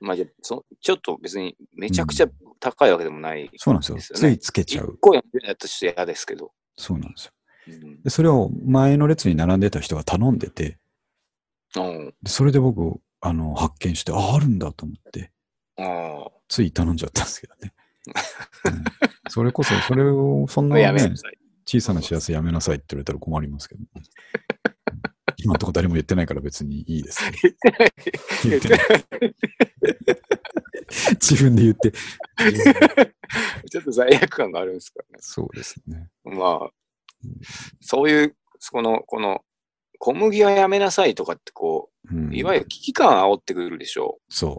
[0.00, 0.04] う。
[0.04, 2.26] まあじゃあそちょっと別にめちゃくちゃ
[2.60, 3.50] 高いわけでもない。
[3.56, 3.98] そうなんですよ。
[3.98, 4.98] ついつけちゃ1う。
[5.00, 6.52] 個やったらちょっと嫌ですけど。
[6.76, 7.32] そうなんですよ。
[7.68, 10.76] うんでそれを前の列に並んでた人が頼んでて、
[11.76, 12.14] うん。
[12.22, 15.32] でそれで僕、あの、発見して、あ、あるんだと思って、
[15.78, 17.72] あつい頼んじゃったんですけどね。
[18.66, 18.84] うん
[19.30, 20.68] それこそ、それを、そんあ。
[20.70, 21.38] な、ねやめな、さい。
[21.68, 23.82] 小さな幸せやめなさいって言われたら困りますけど、
[25.36, 27.32] 今のとこ誰も言ってないから別にいいです、ね。
[28.44, 28.80] 言ってない。
[31.20, 31.92] 自分で言って。
[33.70, 35.18] ちょっと罪悪感があるんですかね。
[35.20, 36.08] そうですね。
[36.24, 36.70] まあ、
[37.82, 38.36] そういう、
[38.72, 39.44] この、この、
[39.98, 44.56] 小麦はやめなさいとかってこうんう、いわゆる危機感煽ってくるでしょそう、う。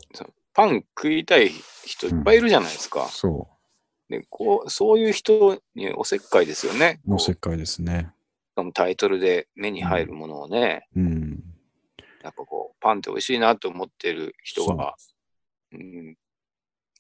[0.54, 1.50] パン食いたい
[1.86, 3.08] 人いっぱいいるじゃないですか。
[3.08, 3.48] そ
[4.10, 7.00] でこうそういう人におせっかいですよね。
[7.08, 7.16] う。
[7.16, 8.12] おせっこかいですね。
[8.74, 11.40] タイトルで目に入るものをね、うん。
[12.24, 14.96] やっぱこう、パンって美味しいなと思ってる人が、
[15.72, 16.16] うん、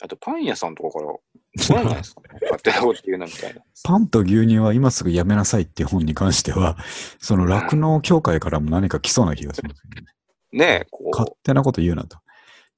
[0.02, 1.14] あとパン屋さんとかから、
[1.58, 3.62] 来らないですか勝手なこと言うなみたいな。
[3.84, 6.78] パンと牛乳は今すぐやめなさいっていう本に関しては、
[7.20, 10.08] その酪農協会からも何か来そうな気がしますよね。
[10.52, 12.18] ねえ、こ勝手なこと言うなと。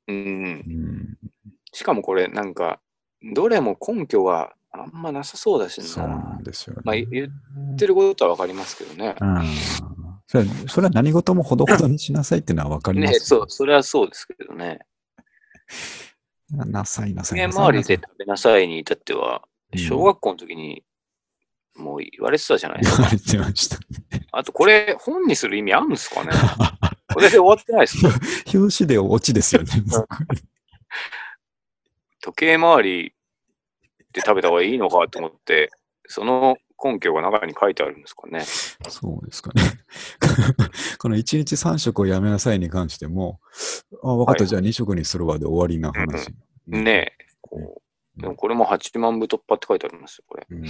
[0.07, 0.19] う、うん。
[0.19, 1.17] うん。
[1.71, 2.81] しかもこれなんか、
[3.33, 6.37] どれも根拠があんまなさそうだしそうなな。
[6.39, 6.81] んですよね。
[6.83, 7.31] まあ言
[7.73, 9.15] ってることはわかりますけどね。
[9.19, 9.41] うん
[10.27, 14.79] それはそれは何事もほどほどにしなさいっていうのは分かりますねそう、それはそうですけどね。
[16.49, 19.41] ななさいなさいね、なさい周りで食べなさいに至っては、
[19.73, 20.83] うん小学校の時に
[21.77, 23.03] もう言われてたじゃないですか。
[23.03, 23.77] 言われてました。
[24.33, 26.31] あと、これ、本にする意味あるんですかね
[27.13, 28.09] これで終わってないですか
[28.53, 29.69] 表紙でオチですよね。
[32.21, 33.13] 時計回り
[34.13, 35.69] で食べた方がいいのかと思って、
[36.07, 38.41] その根拠が中に書いてあるんですかね。
[38.89, 39.61] そうですかね。
[40.99, 43.39] この1日3食をやめなさいに関しても、
[44.03, 46.33] あ、分かった、はいじゃあ2食にするわで終わりな話。
[46.67, 47.25] ねえ。
[47.41, 47.81] こ
[48.17, 50.45] うでもこれも8万部突破って書いてありますよ、これ。
[50.49, 50.65] うん。
[50.65, 50.69] い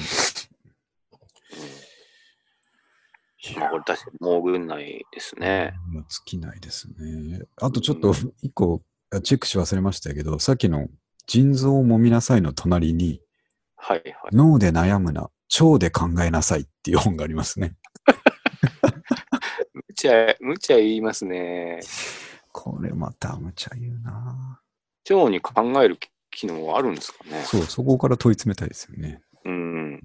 [3.57, 5.73] まあ、これ確かにもう軍内ですね。
[5.91, 7.41] まあ尽きないですね。
[7.57, 10.87] あとちょっと一個あチェックし忘れましたけど、さっきの
[11.27, 13.21] 腎臓を揉みなさいの隣に、
[13.75, 14.35] はいはい。
[14.35, 17.75] 脳で悩むな、腸で考えなさいっていう本がありますね。
[19.73, 21.79] むちゃ、むちゃ言いますね。
[22.51, 24.59] これまた無茶言うな
[25.09, 25.97] 腸に考える
[26.31, 27.43] 機能はあるんですかね。
[27.43, 29.21] そう、そこから問い詰めたいですよね。
[29.45, 29.53] うん。
[29.53, 30.01] うん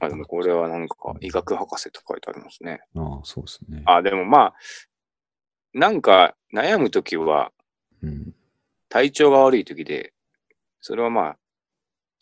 [0.00, 2.80] あ、でもこれはなんか医学博士と書いてありますね。
[2.94, 3.82] ああ、そうですね。
[3.86, 4.54] あ、でもまあ、
[5.72, 7.52] なんか悩むときは
[8.02, 8.34] うん。
[8.88, 10.12] 体調が悪いときで、
[10.80, 11.36] それはまあ、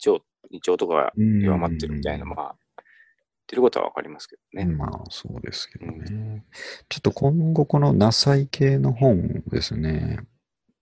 [0.05, 2.85] 腸、胃腸とかが弱まってるみたいな、うんまあ、言っ
[3.47, 4.65] てることはわかりますけどね。
[4.65, 6.45] まあ、そうですけどね。
[6.89, 10.19] ちょっと今後このナサイ系の本ですね。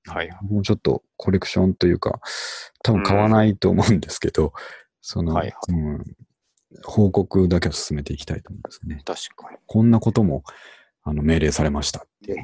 [0.07, 0.45] はいはい。
[0.45, 2.19] もうちょっとコレクションというか、
[2.83, 4.53] 多分買わないと思うんですけど、
[5.01, 6.03] その、はいはうん、
[6.83, 9.01] 報告だけは進めていきたいと思うんですね。
[9.05, 9.57] 確かに。
[9.65, 10.43] こんなことも
[11.03, 12.43] あの命令されましたっていう。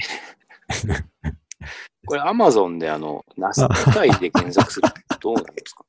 [2.08, 5.86] これ、アマゾンであの、ナスタイで検索するとどうなんですか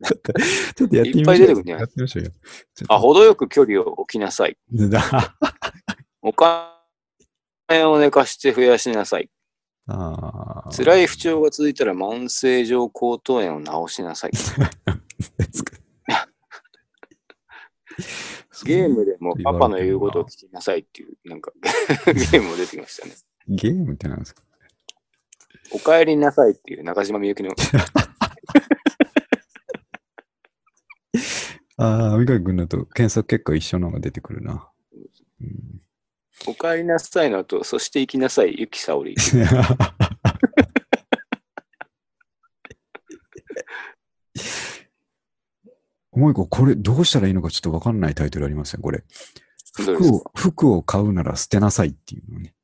[0.74, 1.48] ちょっとやってみましょう。
[1.48, 2.30] いっぱい出てくるねやってみましょうよ。
[2.88, 4.56] あ、程よく距離を置きなさい。
[4.72, 5.34] だ
[6.22, 6.68] お金
[7.84, 9.28] を寝かして増やしなさい。
[10.76, 14.30] 辛い不調が続いたら慢性上喉頭炎を治しなさい。
[18.64, 21.52] ゲームでもパパの言うことを聞きなさいっていう、なんか
[22.06, 23.14] ゲームも出てきましたね。
[23.48, 24.42] ゲームってなんですか？
[25.70, 27.50] お帰りなさいっていう中島みゆきの、
[31.76, 34.68] ああ、三上君だと検索結果一緒のが出てくるな。
[35.40, 35.80] うん
[36.46, 39.16] お帰りなさいの後、そして行きなさい、ゆきさおり。
[46.12, 49.04] もう一個、これどうしたらいいのかちょっとわかんないタイトルありますね、これ。
[49.74, 52.54] 服を、服を買うなら捨てなさいっていうのね。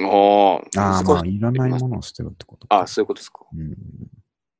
[0.00, 2.82] おーああ、まあ、いらないものを捨てろってことか。
[2.82, 3.40] あ、そういうことですか。
[3.52, 3.76] うん、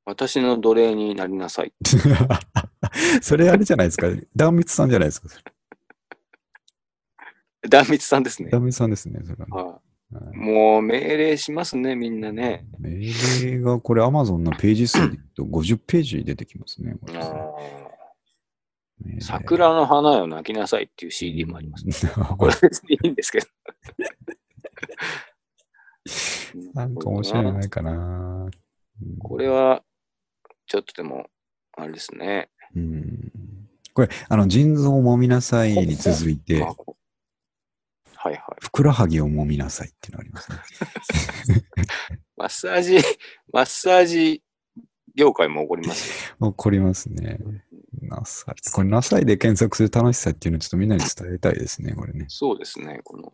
[0.05, 1.73] 私の奴隷になりなさい。
[3.21, 4.07] それあれじゃないですか。
[4.35, 5.29] 断蜜さんじゃないですか。
[5.29, 5.43] それ
[7.69, 8.49] 断蜜さんですね。
[8.49, 9.85] 断蜜さんですね、それはねはいはい
[10.33, 12.65] もう命令しますね、みんなね。
[12.79, 13.11] 命
[13.43, 16.95] 令が、これ Amazon のページ数で言うと50ページ出てきますね。
[17.01, 17.21] これあ
[19.03, 21.93] 命令ー桜の花よ泣きなさいっていう CD もあります、ね。
[22.37, 23.47] これ別に いいんですけど。
[26.73, 27.91] なんか面白いのないかな。
[27.91, 29.83] うんこれは、
[30.67, 31.25] ちょっとでも、
[31.73, 32.49] あれですね。
[32.75, 33.31] うん
[33.93, 38.41] これ、あの、腎臓を揉みなさいに続いてあ、はいはい。
[38.59, 40.51] ふくらはぎを揉みなさいっていうのがあります
[41.51, 41.63] ね。
[42.35, 42.97] マッサージ、
[43.53, 44.43] マッサージ
[45.15, 46.51] 業界も起こりますよ。
[46.51, 47.39] 起こりますね。
[48.01, 48.71] なさい。
[48.71, 52.25] これ、なさいで検索する楽しさっていうのをちょっとみんなに伝えたいですね、これね。
[52.27, 52.99] そうですね。
[53.03, 53.33] この、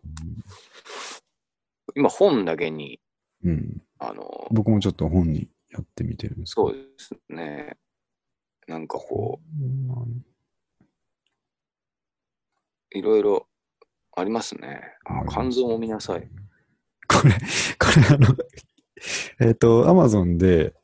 [1.94, 3.00] 今本だけに、
[3.44, 3.82] うん。
[3.98, 7.76] あの、僕もちょっと本にやってみてるんですけどそうですね。
[8.68, 9.52] なんかこう
[12.96, 13.46] いろいろ
[14.14, 14.82] ありますね。
[15.28, 16.28] 肝臓も見なさい。
[17.08, 17.32] これ、
[17.78, 18.36] これあの、
[19.40, 20.74] えっ、と、アマゾンで、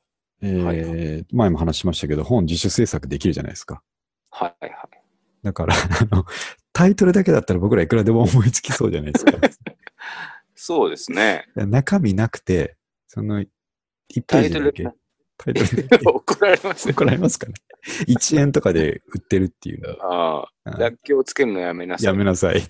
[0.40, 3.82] えーはい前も話しましたけど、本自主制作できるじゃないですか。
[4.30, 4.72] はいはい。
[5.42, 6.24] だから、あの、
[6.72, 9.32] タイトルだけだったら僕らいくらでも思いつきそうじゃないですか。
[10.60, 11.46] そうですね。
[11.54, 13.46] 中身なくて、その、1
[14.10, 14.82] ページだけ、
[15.36, 16.94] タイトル 怒られますね。
[16.94, 17.54] 怒られますかね。
[18.08, 19.90] 1円とかで売ってるっていうの。
[20.04, 22.06] ああ、うんらっきょうつけるのやめなさい。
[22.06, 22.60] やめなさい。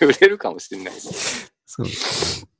[0.00, 1.52] 売れるかもしれないです。
[1.66, 2.50] そうですね。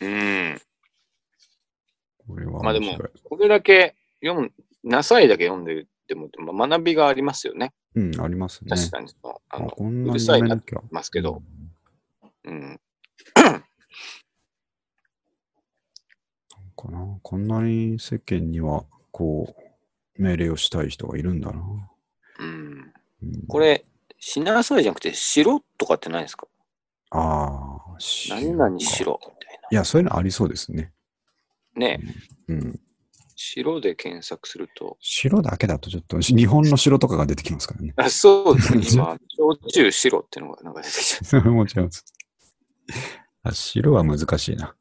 [0.00, 0.06] う
[0.54, 0.60] ん。
[2.26, 4.50] これはまあでもこれだけ読む、
[4.82, 7.72] なさいだけ読んでても、まあ学びがありますよね。
[7.94, 8.70] うん、ありますね。
[8.70, 10.60] 確かにその、ああの、こんなにうるさいな。
[10.90, 11.42] ますけど、
[12.44, 12.80] うん。
[13.34, 13.62] なん
[16.76, 17.18] かな。
[17.22, 19.54] こんなに世間には、こ
[20.18, 21.62] う、命令をしたい人がいるんだな。
[22.40, 22.92] うん。
[23.22, 23.84] うんこ、れ、
[24.18, 26.46] しなさいじゃなくて、しろとかってないですか？
[27.10, 30.92] ああ、し何々しろみたいいや、そういうのありそうですね。
[31.74, 31.80] な。
[31.88, 32.00] ね
[32.48, 32.80] うん。
[33.44, 37.92] 白で検索すると、白だけだとちょっと、日本の城とかが出てきますからね。
[37.96, 41.24] あそうですね、 今、焼酎白っていうのがなんか出てきちゃう。
[41.24, 42.04] そ れも違うんです。
[43.42, 44.76] あ、白は難しいな。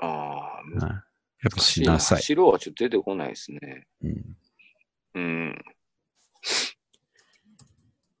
[0.00, 1.14] ああ、はい
[1.44, 1.60] やっぱ。
[1.60, 2.22] しなさい。
[2.22, 3.86] 白はちょっと出てこないですね。
[4.02, 4.36] うん、
[5.14, 5.64] うん。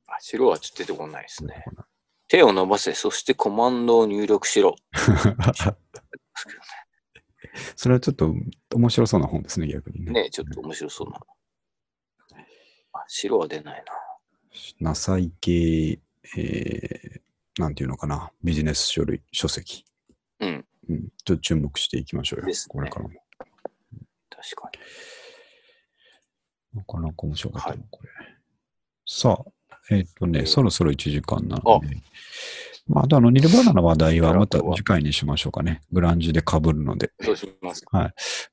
[0.06, 1.64] あ白はちょっと出てこないですね。
[2.28, 4.76] 手を伸ばせ、そしてコマンドを入力しろ。
[7.76, 8.34] それはちょっと
[8.74, 10.12] 面白そうな本ですね、逆にね。
[10.12, 11.20] ねちょっと面白そうな。
[12.92, 13.84] あ白は出ない
[14.80, 14.90] な。
[14.90, 15.50] なさい系、
[15.90, 17.20] えー、
[17.58, 19.84] なんていうのかな、ビジネス書類、書籍。
[20.40, 22.46] うん、うん、ちょっと注目していきましょうよ。
[22.46, 23.10] ねこれからも。
[24.30, 24.70] 確か
[26.72, 26.78] に。
[26.78, 28.10] なかなか面白かったな、はいこれ。
[29.06, 31.96] さあ、えっ、とね、えーそろそろ1時間なので、
[32.86, 35.80] まあ、あとあの、ニルバーナの話題はまた次回にしましょうかね。
[35.92, 37.12] グランジで被るので。
[37.22, 37.84] そうします。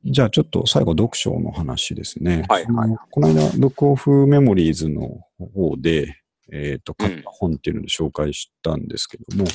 [0.05, 2.45] じゃあちょっと最後読書の話ですね。
[2.47, 5.21] はいはいこの間、ブックオフメモリーズの
[5.53, 6.21] 方で、
[6.51, 9.45] えっ、と、うん買った本っていうので紹介したんですけども、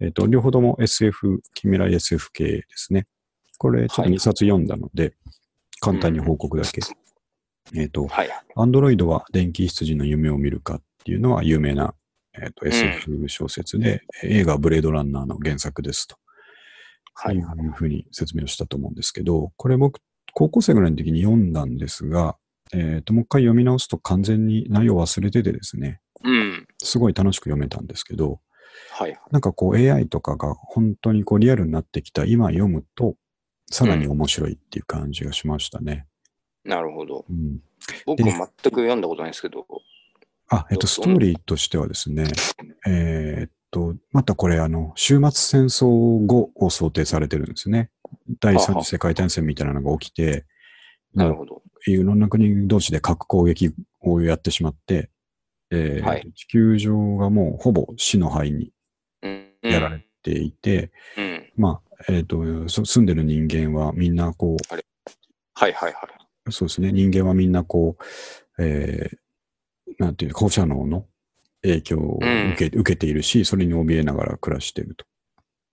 [0.00, 3.06] えっ、と、両方とも SF、近未来 SF 系ですね。
[3.58, 5.14] これ、ちょっと2冊読んだので、
[5.80, 6.80] 簡単に報告だけ。
[7.74, 8.30] えっ、と、はい。
[8.56, 11.94] アンドロイドは電気羊の夢を見るかっていうのは有名な、
[12.34, 16.16] えーとん SF 小説で、映画ブレードランナーの原作ですと。
[17.14, 17.38] はいい。
[17.38, 20.00] うふうに説明をしたと思うんですけど、これ僕、
[20.32, 22.36] 高校生ぐらいの時に読んだんですが、
[22.72, 26.66] えっ、と、もう一回読み直すと完全に内容忘れててですね、うん。
[26.78, 28.40] すごい楽しく読めたんですけど、
[28.90, 29.18] はい。
[29.30, 33.16] なんかこう AI とかが本当にこうリアルになってきた今読むと、
[33.70, 36.06] さらに面白いっていう感じがしましたね。
[36.64, 37.24] なるほど。
[37.28, 37.60] うん、
[38.04, 39.66] 僕も全く読んだことないですけど、
[40.50, 42.24] あ、えっと、どストーリーとしてはですね、
[42.86, 47.90] えーっと、またこれ、あの、終末戦争後を想定されてるんですね。
[48.40, 50.44] 第三次世界大戦みたいなのが起きて、
[51.14, 51.62] もなるほど。
[51.86, 55.10] ういろんな国同士で核攻撃をやってしまって、
[55.70, 58.72] えーはい地球上がもうほぼ死の灰に
[59.22, 59.50] うん。
[59.62, 61.52] やられていて、うん。
[61.56, 66.08] まあ、えーっと、そ住んでる人間はみんなこう、はいはいは
[66.48, 66.52] い。
[66.52, 66.90] そうですね。
[66.90, 67.96] 人間はみんなこ
[68.58, 69.16] う、えー
[69.98, 71.06] なんていう放射能の
[71.62, 75.04] 影響を受け,、受けているし、それに怯えながら暮らしていると。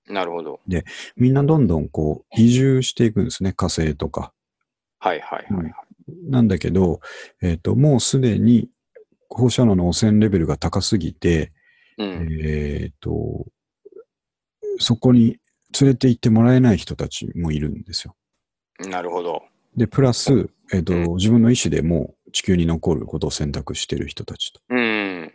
[0.08, 0.62] なるほど。
[1.16, 3.54] みんなどんどんこう移住していくんですね。
[3.54, 4.34] 火星とか。
[5.00, 5.74] はいはいはいはい。
[6.30, 7.02] なんだけど、
[7.42, 8.70] えっ、と、もうすでに
[9.30, 11.52] 放射能の汚染レベルが高すぎて、
[11.98, 12.28] うん。
[12.42, 13.46] えっ、と、
[14.80, 15.40] そこに
[15.80, 18.16] 連れて行ってもらえない人たちもいるんですよ。
[18.90, 19.44] なるほど。
[19.76, 24.62] で、プラス、えっ、と、うん自分の意思でもう地球に残ることを選択している人たちと。
[24.70, 25.34] うん。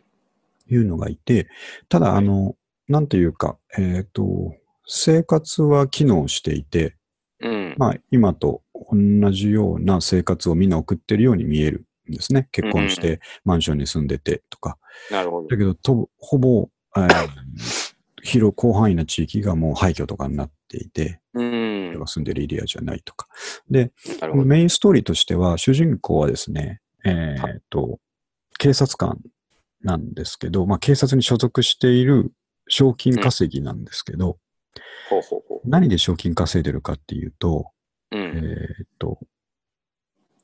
[0.69, 1.49] いうのがいて、
[1.89, 2.57] ただ、あの、
[2.89, 4.55] なんていうか、えっ、と、
[4.87, 6.97] 生活は機能していて、
[7.41, 7.75] うん。
[7.79, 12.49] まあ、今と同じような生活をみんな送ってるように見えるんですね。
[12.53, 14.79] 結婚して、マンションに住んでてとか。
[15.11, 15.57] なるほどだ。
[15.57, 17.29] けど、とほぼ、えー
[18.23, 21.91] 広、広範囲な地域がもう廃墟とかになっていて、うん。
[21.93, 23.29] 人が住んでるエリアじゃないとか。
[23.71, 23.93] で。
[24.35, 27.99] メインストーリーとしては、主人公はですね、えーっと、
[28.59, 29.19] 警察官
[29.83, 32.33] なんですけど、まあ、警察に所属している
[32.69, 34.39] 賞金稼ぎなんですけど、
[35.11, 37.71] ほうほうほ何で賞金稼いでるかっていうと、
[38.11, 38.17] う。
[38.17, 38.21] ん。
[38.21, 39.19] ーっと、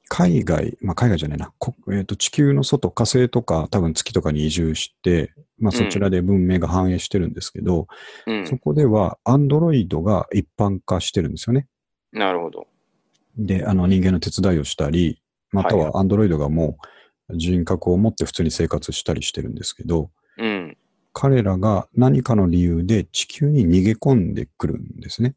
[0.09, 7.87] 海外、まあ、海外じゃないな、こえーっと、地球の外、火星とか、多分月とかに移住して、まあ、そちらで文明が繁栄してるんですけど、
[8.25, 8.59] そうん。
[8.59, 11.69] こでは、アンドロイドが一般化してるんですよね。
[12.13, 12.67] なるほど。
[13.37, 15.21] で、あの人間の手伝いをしたり、
[15.53, 16.79] またはアンドロイドがも
[17.29, 20.77] う人格を持って普通に生活したりしてるんですけど、うん。
[21.13, 25.35] 彼らが何かの理由で地球に逃げ込んでくるんですね。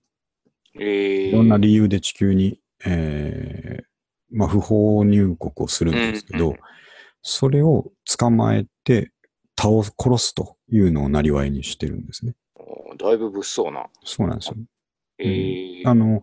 [0.79, 1.29] ええ。
[1.29, 3.90] いろんな理由で地球に、えー
[4.31, 6.59] まあ、不法入国をするんですけど、うんうん
[7.23, 9.11] それを捕まえて
[9.57, 12.33] 倒す、殺すというのをなりわいにしてるんですね。
[12.55, 13.85] おだいぶ物騒な。
[14.03, 14.55] そうなんですよ。
[15.19, 15.83] ええ。
[15.85, 16.21] あの、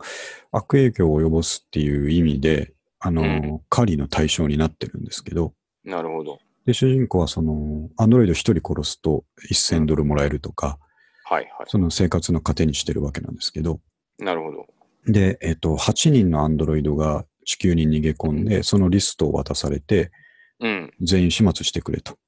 [0.51, 5.55] 悪影響を及ぼすっていう意味で、あの、うん狩りの対象になってるんですけど、
[5.85, 6.41] なるほど。
[6.67, 10.79] で、主人公はその、アンドロイド一人殺すと1000ドルもらえるとか、
[11.25, 13.81] はいはその生活の糧にしてるわけなんですけど、
[14.19, 14.25] い。
[14.25, 14.67] なるほど。
[15.07, 20.13] で、えっと、8人のアンドロイドが地球に逃げ込んで、そのリストを渡されて、
[20.61, 20.93] うん。
[21.01, 22.19] 全員始末してくれと、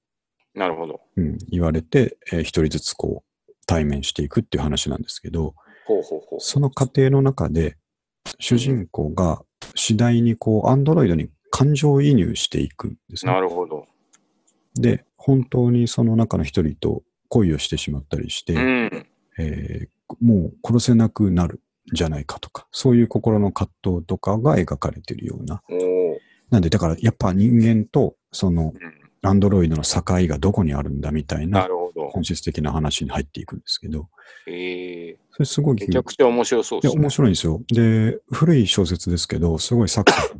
[0.54, 1.02] なるほど。
[1.16, 5.54] うん、言われて、えー一人ずつこう、対面していくっていう話なんですけど、
[5.84, 6.40] ほうほうほう。
[6.40, 7.76] その過程の中で、
[8.38, 9.42] 主人公が
[9.74, 13.40] 次第にこう、アンドロイドに感情移入していくんですねな。
[13.40, 13.86] るほど。
[14.76, 19.06] で、本当にその中の一人と恋をしてしまったりして、うん。
[19.38, 19.88] えー
[20.20, 21.60] もう殺せなくなるん
[21.92, 25.62] じゃないかとか、そういう心の葛藤とかが描かれているような。
[26.50, 29.00] なんで、だからやっぱ人間とそのうん。
[29.22, 31.68] アンドロイドの境がどこにあるんだみたいな。
[32.12, 34.08] 本質的な話に入っていくんですけど、
[34.46, 35.18] ええ。
[35.32, 37.00] それすごいめちゃくちゃ面白そうですね。
[37.02, 37.62] 面白いんですよ。
[37.68, 40.38] で、古い小説ですけど、すごいサクサク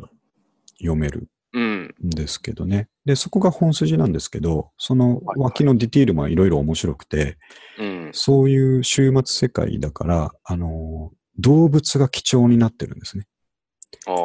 [0.78, 1.94] 読めるうん。
[2.04, 2.88] んですけどね。
[3.04, 7.36] で、そこが本筋なんですけど、その脇のディティールもいろいろ面白くて、
[7.78, 8.10] うん。
[8.12, 13.26] そういう終末世界だから、あの、動物が貴重になってるんですね。
[14.06, 14.16] ああ。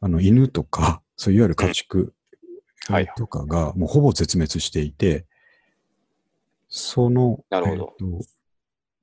[0.00, 2.14] あの、犬とか、そういわゆる家畜
[3.16, 5.26] とかがもうほぼ絶滅していて、
[6.68, 8.24] その、なるほどえーと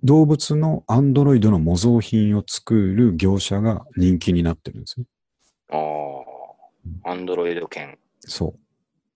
[0.02, 5.06] 動物のアンドロイドの模造品を作る業者が人気になってるんですね。
[5.72, 5.76] あ
[7.06, 7.12] あ。
[7.12, 7.98] アンドロイド犬。
[8.22, 8.56] そ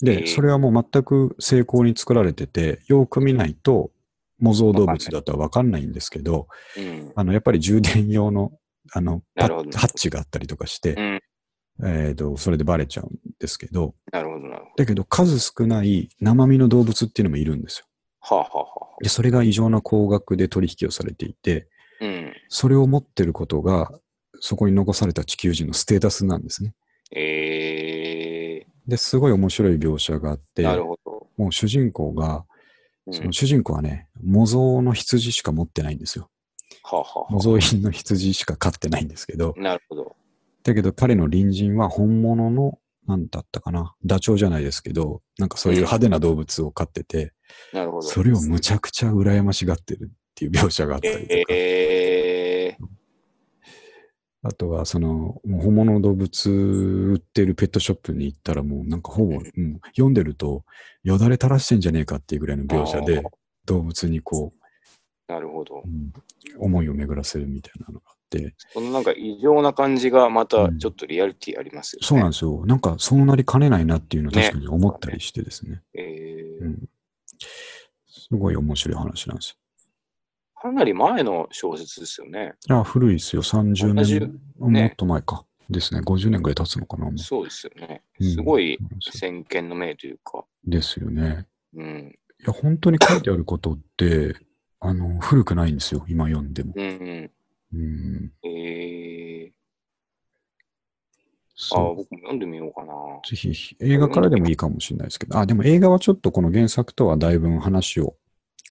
[0.01, 0.05] う。
[0.05, 3.91] で、えーそれはもう全く成功に作られてて、よく見ないと、
[4.39, 7.11] 模造動物だとはわかんないんですけど、うん。
[7.15, 8.51] あの、やっぱり充電用の、
[8.91, 11.21] あの、ハッチがあったりとかしてう、ん。
[11.85, 13.09] えっ、と、それでバレちゃうん
[13.39, 17.85] ですけど、なるほど、なるほだけど数少ない生身の動物っていうのもいるんですよ。
[18.29, 18.35] ど。
[18.35, 21.67] はあ、はあはあはで、それが異常な高額で取引をされていて、
[22.01, 22.33] あ、うん。
[22.49, 23.91] それを持ってることが、
[24.39, 26.73] そこに残された地球人のステータスなんですね。
[27.15, 31.27] えで、すごい面白い描写があってー、、なるほど。
[31.37, 32.43] もう主人公が、うん、
[33.11, 36.29] その主人公はね、模造の羊しか持ってないんですよ。
[36.83, 40.15] はあ、はあは模造品の羊しか飼ってないんですけどあ、、なるほど。
[40.63, 47.33] だけど彼の隣人は本物の、なんだったかな、ダチョウじゃないですけど、なんかそういう派手な動物を飼ってて、
[47.73, 48.03] なるほど。
[48.03, 51.45] それをむちゃくちゃ羨ましがってるっていう描写があったりとか、え
[54.45, 60.65] あとはその、本物の動物売ってるペットショップに行ったらもうなんかほぼ、うん読んでると
[61.03, 63.23] よだれ垂らしてんじゃねえかっていうぐらいのー、描写で
[63.65, 64.53] 動物にこ
[65.27, 65.87] なるほどう、う。
[65.87, 66.11] ん
[66.59, 72.07] 思いを巡らせるみたいなのがあって、そのなんか異常な感じがまたうんちょっとリアリティありますよね。
[72.07, 72.65] そうなんですよ。
[72.65, 75.81] なんかそうなりかねないなっていうのを確かに思ったりしてですね。
[75.93, 76.89] えーうん、
[78.07, 79.57] すごい面白い話なんです
[80.63, 82.53] かなり前の小説ですよね。
[82.69, 82.77] よ。
[82.79, 83.41] あ、古いですよ。
[83.41, 84.31] 30同じ年、
[84.71, 85.43] ねもっと前か。
[85.69, 85.99] ですね。
[85.99, 87.11] 50年ぐらい経つのかな。
[87.17, 88.01] そうですよね。
[88.21, 90.45] うんすごい先見の明というか。
[90.65, 91.47] ですよね。
[91.75, 92.15] うん。
[92.39, 94.37] いや、本当に書いてあることって、
[94.79, 96.05] あの、古くないんですよ。
[96.07, 96.71] 今読んでも。
[96.77, 97.31] うんうん。
[97.73, 98.31] うん。
[98.45, 101.93] えー、あ。
[101.93, 102.93] 僕も読んでみようかな。
[103.29, 108.15] ぜひ、映画からでもいいかもしれないですけど、あ、でも映画はちょっとこの原作とはだいぶ話を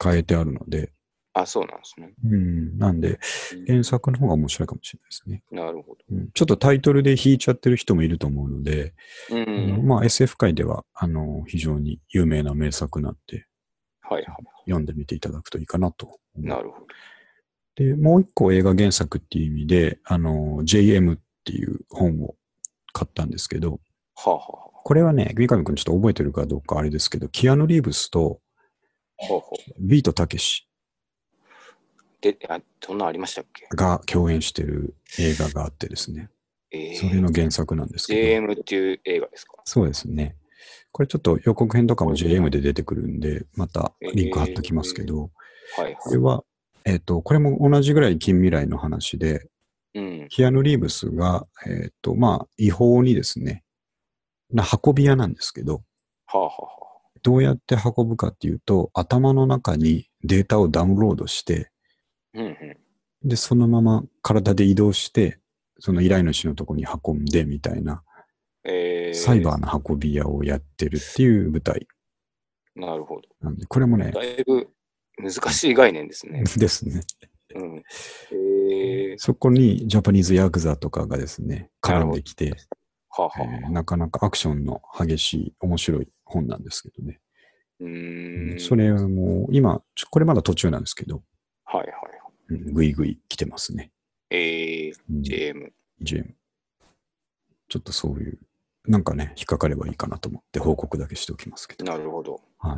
[0.02, 0.90] 変えてあるので、
[1.34, 2.12] あ、そうなんですね。
[2.24, 2.78] うん。
[2.78, 3.18] なんで、
[3.54, 5.42] うん原作の方が面白いかもしれないですね。
[5.50, 5.98] なるほど。
[6.10, 8.94] うん、ちょっとタイトルで引いちゃってる人もいると思うので、
[9.30, 9.86] うあのん。
[9.86, 13.46] まあ SF 界では、あの、非常に有名な名作なんで、
[14.02, 16.18] はいは読んでみていただくといいかなと。
[16.36, 16.86] なるほど。
[17.76, 22.34] で、もう一個映画原作っていう意味で、あの、JM っていう本を
[22.92, 23.80] 買ったんですけど、
[24.16, 28.40] はあ、はあはこれはね、三上くんちょっと覚えてるかどうかあれですけど、キアヌ・リーブスと
[29.20, 30.66] あ、はあはあ、ビートたけし
[32.22, 33.66] で、あ、そんなんありましたっけ？
[33.76, 36.30] が共演してる映画があってですね、
[36.70, 39.56] えー、それの原作なんですけど、JM っていう映画ですか？
[39.64, 40.36] そうですね。
[40.92, 45.30] これちょっと予告編とかも JM で出てくるんで、またリンク貼っときますけど、
[45.76, 46.44] はいこれは、
[46.84, 49.48] えっ、と、これも同じぐらい近未来の話で、
[49.94, 50.26] うん。
[50.28, 53.64] キアヌ・リーブスが、えっ、と、まあ、違法にですね、
[54.50, 55.82] な運び屋なんですけど、
[56.26, 56.68] はあ、はあは
[57.22, 61.71] どうやって運ぶかっていうと、頭の中にデータをダウンロードして、あ、
[62.34, 63.28] うんうん。
[63.28, 65.38] で、そのまま体で移動して、
[65.78, 68.02] その依頼主のとこに運んでみたいな、
[68.64, 71.86] えー、サイバーな運び屋をやってるっていう舞台
[72.74, 73.22] なるほど。
[73.40, 74.68] なんで、これもね、だいぶ
[75.18, 76.44] 難しい概念ですね。
[76.56, 77.00] ですね。
[77.54, 77.82] うん。
[78.30, 82.54] えー、そこにジャパニーズヤクザとかがですね、絡んできて、
[83.10, 87.20] はあ、はあはあ、えーなかなかアクションの激しい、面白い本なんですけどね。
[87.80, 88.60] うーん。
[88.60, 91.22] それも、今、これまだ途中なんですけど、
[91.64, 92.11] はいはい。
[92.52, 93.90] うんぐいぐい来てますね。
[94.30, 95.72] えー、うん JM。
[96.00, 96.34] GM。
[97.68, 98.38] ちょっとそういう、
[98.86, 101.84] なんかね、引っかかればいいかなと思って報告だけしておきますけど。
[101.84, 102.40] なるほど。
[102.58, 102.76] はい。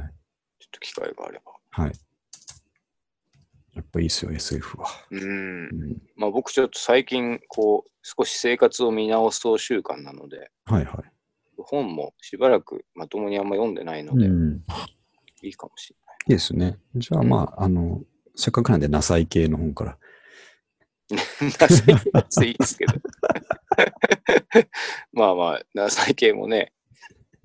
[0.61, 1.53] ちょっと機会があれば。
[1.71, 1.93] はい。
[3.75, 4.87] やっぱいいですよ、SF は。
[5.11, 5.87] うーんう。
[5.95, 10.97] ん、まあ僕ちょっと最近、こう、少し生活を見直そう習慣なので、はいはい。
[11.59, 14.65] 本もしばらくまともにあんま読んでないので、うん。
[15.43, 16.17] いいかもしれない。
[16.29, 16.79] いいですね。
[16.95, 18.03] じゃあまあ、あの、
[18.37, 19.99] せっかくなんで、ナサイ系の本から。
[21.11, 21.19] な
[21.69, 21.87] さい
[22.31, 22.95] 系いいですけど。
[25.13, 26.73] まあまあ、なさい系もね、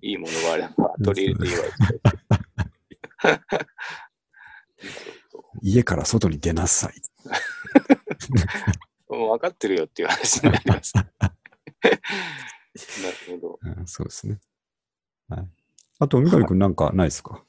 [0.01, 1.63] いいものがあれば取り入れていいわ
[3.21, 3.41] けで。
[5.61, 6.93] 家から外に出なさい。
[9.09, 10.93] どもう分かってるよっていう話になります。
[10.95, 11.07] なる
[13.27, 13.59] ほど。
[13.61, 14.39] うんそうですね。
[15.27, 15.47] はい。
[15.99, 17.43] あと、三上くんなんかないですか？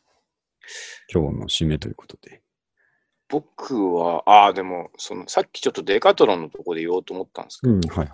[1.12, 2.39] 今日の締めということで。
[3.30, 8.08] 僕は、ああ、でも、その、さっきちょっとデカトロンのとこで言おうと思ったんですけど、うん、はいはい。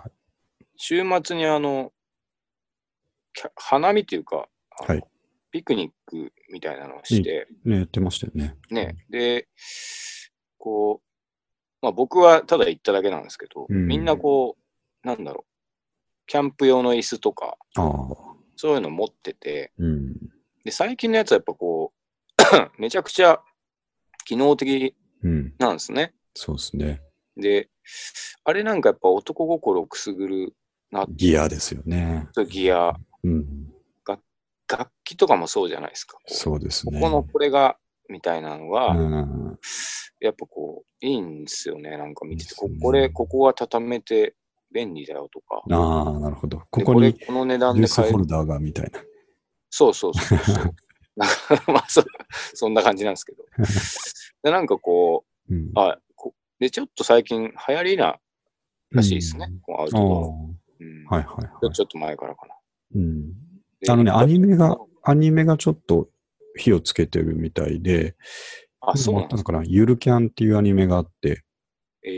[0.77, 1.91] 週末にあの、
[3.55, 4.47] 花見というか、
[4.87, 5.03] はい
[5.49, 8.55] ピクニックみたいなのをして、ね、やってましたよね。
[8.69, 9.47] ね、で、
[10.57, 11.05] こう、
[11.81, 14.57] まあ僕はただ行っただけなんですけど、うんみんなこ
[15.03, 15.51] う、なんだろう、
[16.27, 17.57] キャンプ用の椅子とか。
[18.59, 20.13] そういうの持ってて、うん。
[20.63, 21.93] で、最近のやつはやっぱこ
[22.37, 23.39] う、 めちゃくちゃ
[24.25, 25.06] 機能的うん。
[25.21, 26.13] なんですね。
[26.33, 27.01] そうですね。
[27.35, 27.69] で、
[28.43, 30.53] あれなんかやっぱ男心をくすぐる
[30.91, 32.27] なギアですよね。
[32.49, 32.93] ギア、
[33.23, 33.73] うん。
[34.69, 36.17] 楽器とかもそうじゃないですか。
[36.27, 36.99] そうですね。
[36.99, 37.77] ここのこれが、
[38.09, 39.59] みたいなのが、うん。
[40.19, 41.97] やっぱこう、いいんですよね。
[41.97, 44.35] なんか見てて、ここれ、ここは畳めて
[44.73, 45.63] 便利だよとか。
[45.71, 46.63] ああ、なるほど。
[46.69, 48.13] ここにこの値段で買える。
[48.13, 48.99] ホルダーがみたいな。
[49.69, 50.75] そうそうそうそう。
[51.71, 52.03] まあそ、
[52.53, 53.43] そんな感じなんですけど。
[54.43, 58.17] でなんかこうんう、あこで、ちょっと最近流行りな
[58.91, 59.47] らしいですね。
[59.61, 60.27] こうアウトドア。
[60.27, 61.73] うんはいはいはい。
[61.73, 62.53] ちょっと前からかな。
[62.95, 63.31] うん、
[63.81, 66.07] であのね、アニメが、アニメがちょっと
[66.55, 68.15] 火をつけてるみたいで、
[68.81, 69.37] あ、そうなんか。
[69.37, 71.43] のかな、ゆるキャンっていうアニメがあって、
[72.03, 72.09] え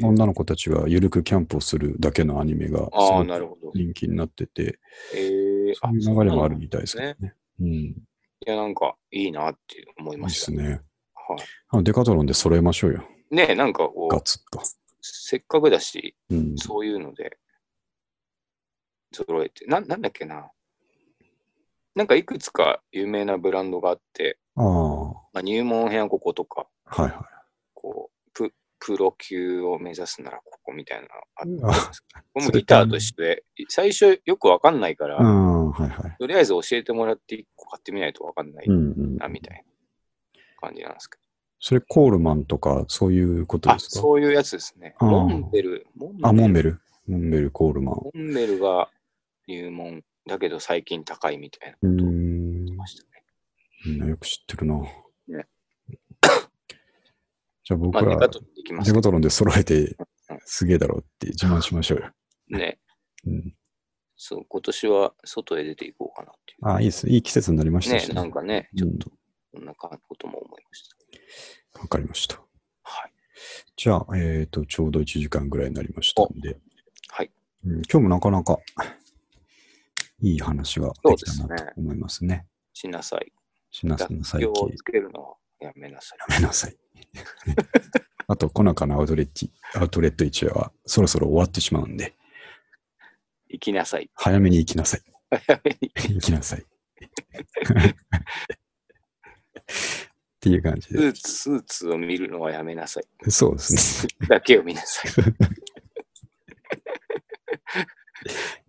[0.00, 3.70] ー、女の子たちがゆるくキャンプをするだけのアニメがすああ、ごくなるほど。
[3.74, 4.78] 人気になってて、
[5.14, 7.34] えー、そういう流れもあるみたいですけどね。
[7.60, 7.66] うん。
[7.68, 7.94] いい
[8.46, 10.46] や、なんかいいなって思いました。
[10.46, 10.80] すね。
[11.34, 13.04] はあデカトロンで揃えましょうよ。
[13.30, 14.60] い、ねえなんかこう、ガツッと。
[15.02, 16.56] せっかくだし、うん。
[16.56, 17.38] そういうので、
[19.12, 20.50] 揃えて、ななんだっけな。
[21.94, 24.62] なんかいくつか有名なブランドがあって、あ
[25.32, 27.12] まあ、入門編はこことか、いはい。
[27.74, 36.16] こうプ、プロ級を目指すならここみたいなのがあって、あこれもギターと一緒で、最初よくわかんないから、うん、はいはい。
[36.18, 39.16] とりあえず教えてもらって一個買ってみないとわかんないうんうん。
[39.16, 39.62] な、みたいな
[40.60, 41.20] 感じなんですけど。
[41.62, 44.00] それコールマンとかそういうことあ、ですか？
[44.00, 44.94] そういうやつですね。
[45.00, 46.80] モンベル、モンベルあ、モンベル。
[47.06, 47.94] モンベル、コールマン。
[47.96, 48.90] モンベルが
[49.46, 52.72] 入門だけど最近高いみたいなことを言んって。
[52.74, 53.08] ましたね。
[53.86, 54.78] みんなよく知ってるな。
[55.28, 55.46] ね
[57.64, 59.96] じゃあ僕まあ、デトロンで揃えて
[60.30, 62.10] うんすげえだろうって自慢しましょうよ。
[62.48, 62.78] ね。
[63.26, 63.54] うん、
[64.16, 66.68] そう、今年は外へ出ていこうかなっていう。
[66.68, 67.08] あ、いいです。
[67.08, 69.10] いい季節になりましたし、ね、なんかね、ちょっうんと、
[69.52, 70.88] こんなことも思いまし
[71.72, 71.80] た。
[71.80, 72.36] わかりました。
[72.82, 73.12] はい。
[73.76, 76.56] じゃあ、えっ、と、ちょうど1時間ぐらいになりましたんで、
[77.08, 77.30] はい。
[77.66, 78.58] うん、今日もなかなか
[80.20, 82.46] いい話ができたなと思いますね。
[82.72, 83.32] しなさい。
[83.70, 86.18] しなさ楽いをつけるのはやめなさい。
[86.40, 86.76] めなさい。
[88.28, 92.14] あと、コナカのアウトレット、アウトレット市はそろそろ終わってしまうんで、
[93.48, 94.10] 行きなさい。
[94.14, 95.02] 早めに行きなさい。
[95.30, 95.90] 早めに。
[96.14, 96.64] 行きなさい。
[99.70, 100.98] っていう感じで。
[100.98, 103.30] スーツ、スーツを見るのはやめなさい。
[103.30, 104.26] そうですね。
[104.28, 105.12] だけを見なさい。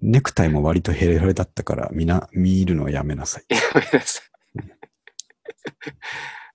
[0.02, 3.46] ネクタイも割とヘレヘレだったから、みな、見るのはやめなさい。
[3.50, 4.26] やめなさい。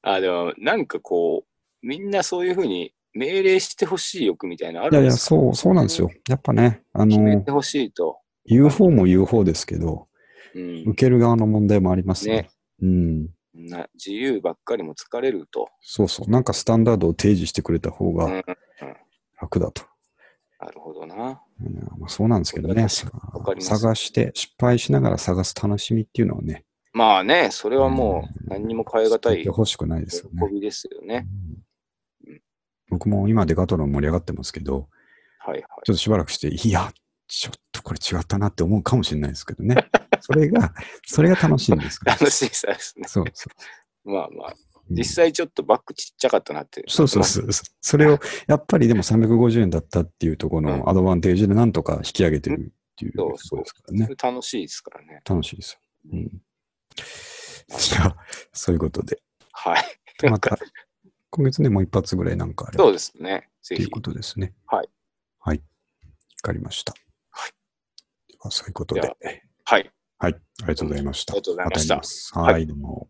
[0.02, 5.36] あ、でも、なんかこう、みんなそういうふうに命令してほしい欲みたいなのあいやいや、るんですか？
[5.36, 6.10] そう、そうなんですよ。
[6.28, 8.18] やっぱね、あの決めて、ほしいと。
[8.44, 10.08] 言う方も言う方ですけど、
[10.54, 10.94] うん受。
[10.94, 12.34] ける側の問題もありますね。
[12.34, 12.48] ね
[12.82, 13.28] うん。
[13.56, 15.68] な自由ばっかりも疲れると。
[15.80, 16.30] そうそう。
[16.30, 18.44] なんかスタンダードを提示してくれた方が
[19.40, 19.82] 楽だと。
[20.60, 21.42] なるほどな。
[21.60, 22.88] うんまあ、そうなんですけどね。
[23.60, 30.48] 探して、失敗しながら探す楽しみっていうのはね、まあね、それはもう何にも変え難い捨ててほしくないですよね。
[30.48, 31.26] 喜びですよね。
[31.28, 31.56] うん
[32.88, 34.88] 僕も今デカトロン盛り上がってますけど、
[35.40, 35.62] はいはい。
[35.62, 36.92] ちょっとしばらくして、いや、
[37.28, 39.76] ちょっとこれ違ったなって思うかもしれないですけどね。
[40.20, 40.72] それが、
[41.06, 42.12] それが楽しいんですから。
[42.16, 43.08] 楽しいさですね。
[43.08, 43.48] そうそ
[44.04, 44.10] う。
[44.10, 46.84] まあまあ、うん実際ちょっとバッグちっちゃかったなって。
[46.86, 47.48] そうそうそう。
[47.80, 54.06] それを、やっぱりでも350円だったっていうところうんのアドバンテージでなんとか引き上げてるっていうそうことですからそね。
[54.06, 55.22] れ楽しいですからね。
[55.28, 55.80] 楽しいですよ。
[56.12, 56.42] うん。
[57.76, 58.16] じゃあ、
[58.52, 59.20] そういうことで。
[59.50, 60.30] はい。
[60.30, 60.56] また、
[61.30, 63.48] 今月ね、もう一発ぐらいなんかあればそうですね。
[63.62, 63.90] ぜひという。
[63.90, 64.54] ことですね。
[64.66, 64.88] はい。
[65.40, 65.58] はい。
[65.58, 65.64] わ
[66.42, 66.94] かりました。
[68.50, 69.00] そういうことで。
[69.00, 69.16] はい。
[69.64, 69.90] はい。
[70.18, 71.32] ありがとうございました。
[71.32, 73.08] ありがとうございましたはい、どうも。